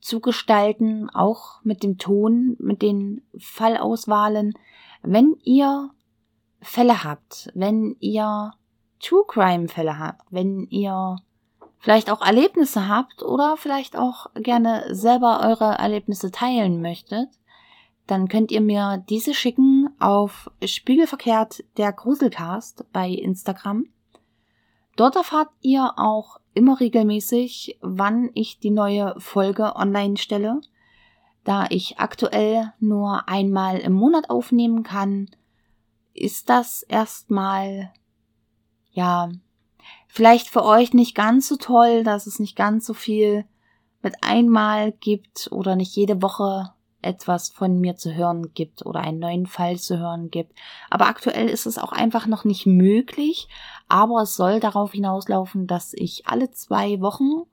zu 0.00 0.20
gestalten, 0.20 1.10
auch 1.10 1.62
mit 1.64 1.82
dem 1.82 1.98
Ton, 1.98 2.56
mit 2.60 2.82
den 2.82 3.22
Fallauswahlen. 3.36 4.54
Wenn 5.02 5.36
ihr 5.42 5.90
Fälle 6.60 7.02
habt, 7.02 7.50
wenn 7.54 7.96
ihr 8.00 8.52
True 9.00 9.24
Crime 9.26 9.68
Fälle 9.68 9.98
habt, 9.98 10.22
wenn 10.30 10.66
ihr 10.70 11.16
vielleicht 11.78 12.10
auch 12.10 12.20
Erlebnisse 12.20 12.88
habt 12.88 13.22
oder 13.22 13.56
vielleicht 13.56 13.96
auch 13.96 14.26
gerne 14.34 14.94
selber 14.94 15.40
eure 15.42 15.78
Erlebnisse 15.78 16.30
teilen 16.30 16.80
möchtet, 16.82 17.28
dann 18.06 18.28
könnt 18.28 18.50
ihr 18.50 18.60
mir 18.60 19.04
diese 19.08 19.34
schicken 19.34 19.90
auf 20.00 20.50
Spiegelverkehrt 20.64 21.62
der 21.76 21.92
Gruselcast 21.92 22.86
bei 22.92 23.10
Instagram. 23.10 23.86
Dort 24.96 25.14
erfahrt 25.14 25.50
ihr 25.60 25.92
auch 25.96 26.40
immer 26.54 26.80
regelmäßig, 26.80 27.78
wann 27.82 28.30
ich 28.34 28.58
die 28.58 28.70
neue 28.70 29.14
Folge 29.18 29.76
online 29.76 30.16
stelle. 30.16 30.60
Da 31.44 31.66
ich 31.70 31.98
aktuell 32.00 32.72
nur 32.80 33.28
einmal 33.28 33.78
im 33.78 33.92
Monat 33.92 34.28
aufnehmen 34.28 34.82
kann, 34.82 35.30
ist 36.14 36.48
das 36.48 36.82
erstmal, 36.82 37.92
ja, 38.90 39.30
vielleicht 40.06 40.48
für 40.48 40.64
euch 40.64 40.92
nicht 40.94 41.14
ganz 41.14 41.48
so 41.48 41.56
toll, 41.56 42.04
dass 42.04 42.26
es 42.26 42.38
nicht 42.38 42.56
ganz 42.56 42.86
so 42.86 42.94
viel 42.94 43.44
mit 44.02 44.14
einmal 44.22 44.92
gibt 44.92 45.48
oder 45.50 45.76
nicht 45.76 45.94
jede 45.94 46.22
Woche 46.22 46.72
etwas 47.00 47.50
von 47.50 47.80
mir 47.80 47.96
zu 47.96 48.14
hören 48.14 48.52
gibt 48.54 48.84
oder 48.84 49.00
einen 49.00 49.20
neuen 49.20 49.46
Fall 49.46 49.78
zu 49.78 49.98
hören 49.98 50.30
gibt. 50.30 50.52
Aber 50.90 51.06
aktuell 51.06 51.48
ist 51.48 51.66
es 51.66 51.78
auch 51.78 51.92
einfach 51.92 52.26
noch 52.26 52.44
nicht 52.44 52.66
möglich. 52.66 53.48
Aber 53.88 54.22
es 54.22 54.34
soll 54.34 54.60
darauf 54.60 54.92
hinauslaufen, 54.92 55.66
dass 55.66 55.92
ich 55.94 56.26
alle 56.26 56.50
zwei 56.50 57.00
Wochen 57.00 57.44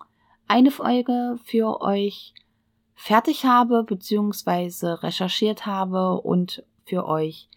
eine 0.47 0.71
Folge 0.71 1.37
für 1.43 1.81
euch 1.81 2.33
fertig 2.95 3.45
habe, 3.45 3.83
beziehungsweise 3.83 5.03
recherchiert 5.03 5.65
habe 5.65 6.21
und 6.21 6.63
für 6.85 7.05
euch 7.05 7.49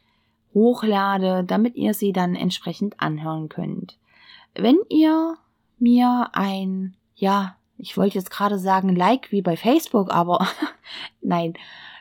hochlade, 0.54 1.44
damit 1.44 1.76
ihr 1.76 1.94
sie 1.94 2.12
dann 2.12 2.34
entsprechend 2.34 3.00
anhören 3.00 3.48
könnt. 3.48 3.98
Wenn 4.54 4.78
ihr 4.88 5.36
mir 5.78 6.30
ein, 6.32 6.96
ja, 7.14 7.56
ich 7.76 7.96
wollte 7.96 8.18
jetzt 8.18 8.30
gerade 8.30 8.58
sagen 8.58 8.94
Like 8.94 9.30
wie 9.30 9.42
bei 9.42 9.56
Facebook, 9.56 10.12
aber 10.12 10.46
nein. 11.20 11.54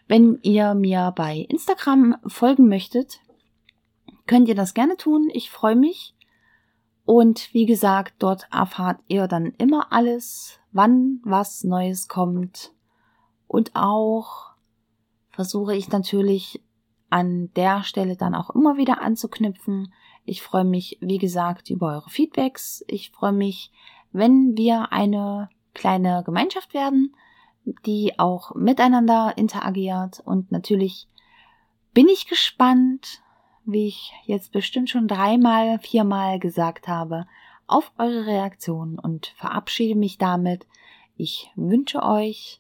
Wenn 0.07 0.39
ihr 0.41 0.73
mir 0.73 1.11
bei 1.15 1.45
Instagram 1.49 2.15
folgen 2.25 2.69
möchtet, 2.69 3.19
könnt 4.25 4.47
ihr 4.47 4.55
das 4.55 4.73
gerne 4.73 4.95
tun. 4.95 5.29
Ich 5.33 5.49
freue 5.51 5.75
mich. 5.75 6.15
Und 7.05 7.53
wie 7.53 7.65
gesagt, 7.65 8.15
dort 8.19 8.47
erfahrt 8.51 8.99
ihr 9.07 9.27
dann 9.27 9.53
immer 9.57 9.91
alles, 9.91 10.59
wann 10.71 11.21
was 11.23 11.63
Neues 11.63 12.07
kommt. 12.07 12.73
Und 13.47 13.71
auch 13.75 14.51
versuche 15.29 15.75
ich 15.75 15.89
natürlich 15.89 16.61
an 17.09 17.51
der 17.55 17.83
Stelle 17.83 18.15
dann 18.15 18.35
auch 18.35 18.49
immer 18.49 18.77
wieder 18.77 19.01
anzuknüpfen. 19.01 19.93
Ich 20.25 20.41
freue 20.41 20.65
mich, 20.65 20.97
wie 21.01 21.17
gesagt, 21.17 21.69
über 21.69 21.87
eure 21.93 22.09
Feedbacks. 22.09 22.83
Ich 22.87 23.11
freue 23.11 23.31
mich, 23.31 23.71
wenn 24.11 24.57
wir 24.57 24.91
eine 24.91 25.49
kleine 25.73 26.23
Gemeinschaft 26.25 26.73
werden, 26.73 27.15
die 27.85 28.17
auch 28.17 28.55
miteinander 28.55 29.33
interagiert. 29.37 30.21
Und 30.25 30.51
natürlich 30.51 31.07
bin 31.93 32.07
ich 32.09 32.27
gespannt, 32.27 33.21
wie 33.65 33.87
ich 33.87 34.13
jetzt 34.25 34.51
bestimmt 34.51 34.89
schon 34.89 35.07
dreimal, 35.07 35.79
viermal 35.79 36.39
gesagt 36.39 36.87
habe, 36.87 37.25
auf 37.67 37.91
eure 37.97 38.25
Reaktion 38.25 38.97
und 38.97 39.27
verabschiede 39.35 39.97
mich 39.97 40.17
damit. 40.17 40.65
Ich 41.15 41.51
wünsche 41.55 42.01
euch 42.01 42.59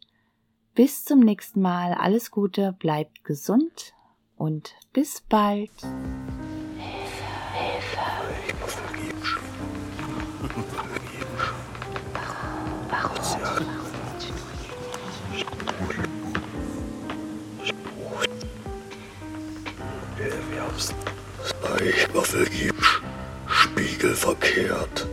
bis 0.75 1.05
zum 1.05 1.19
nächsten 1.19 1.61
Mal 1.61 1.93
alles 1.93 2.29
Gute, 2.29 2.73
bleibt 2.73 3.23
gesund 3.23 3.93
und 4.37 4.75
bis 4.93 5.21
bald. 5.21 5.71
Ich 21.79 22.13
war 22.13 22.23
vergibst, 22.23 23.01
spiegelverkehrt. 23.47 25.07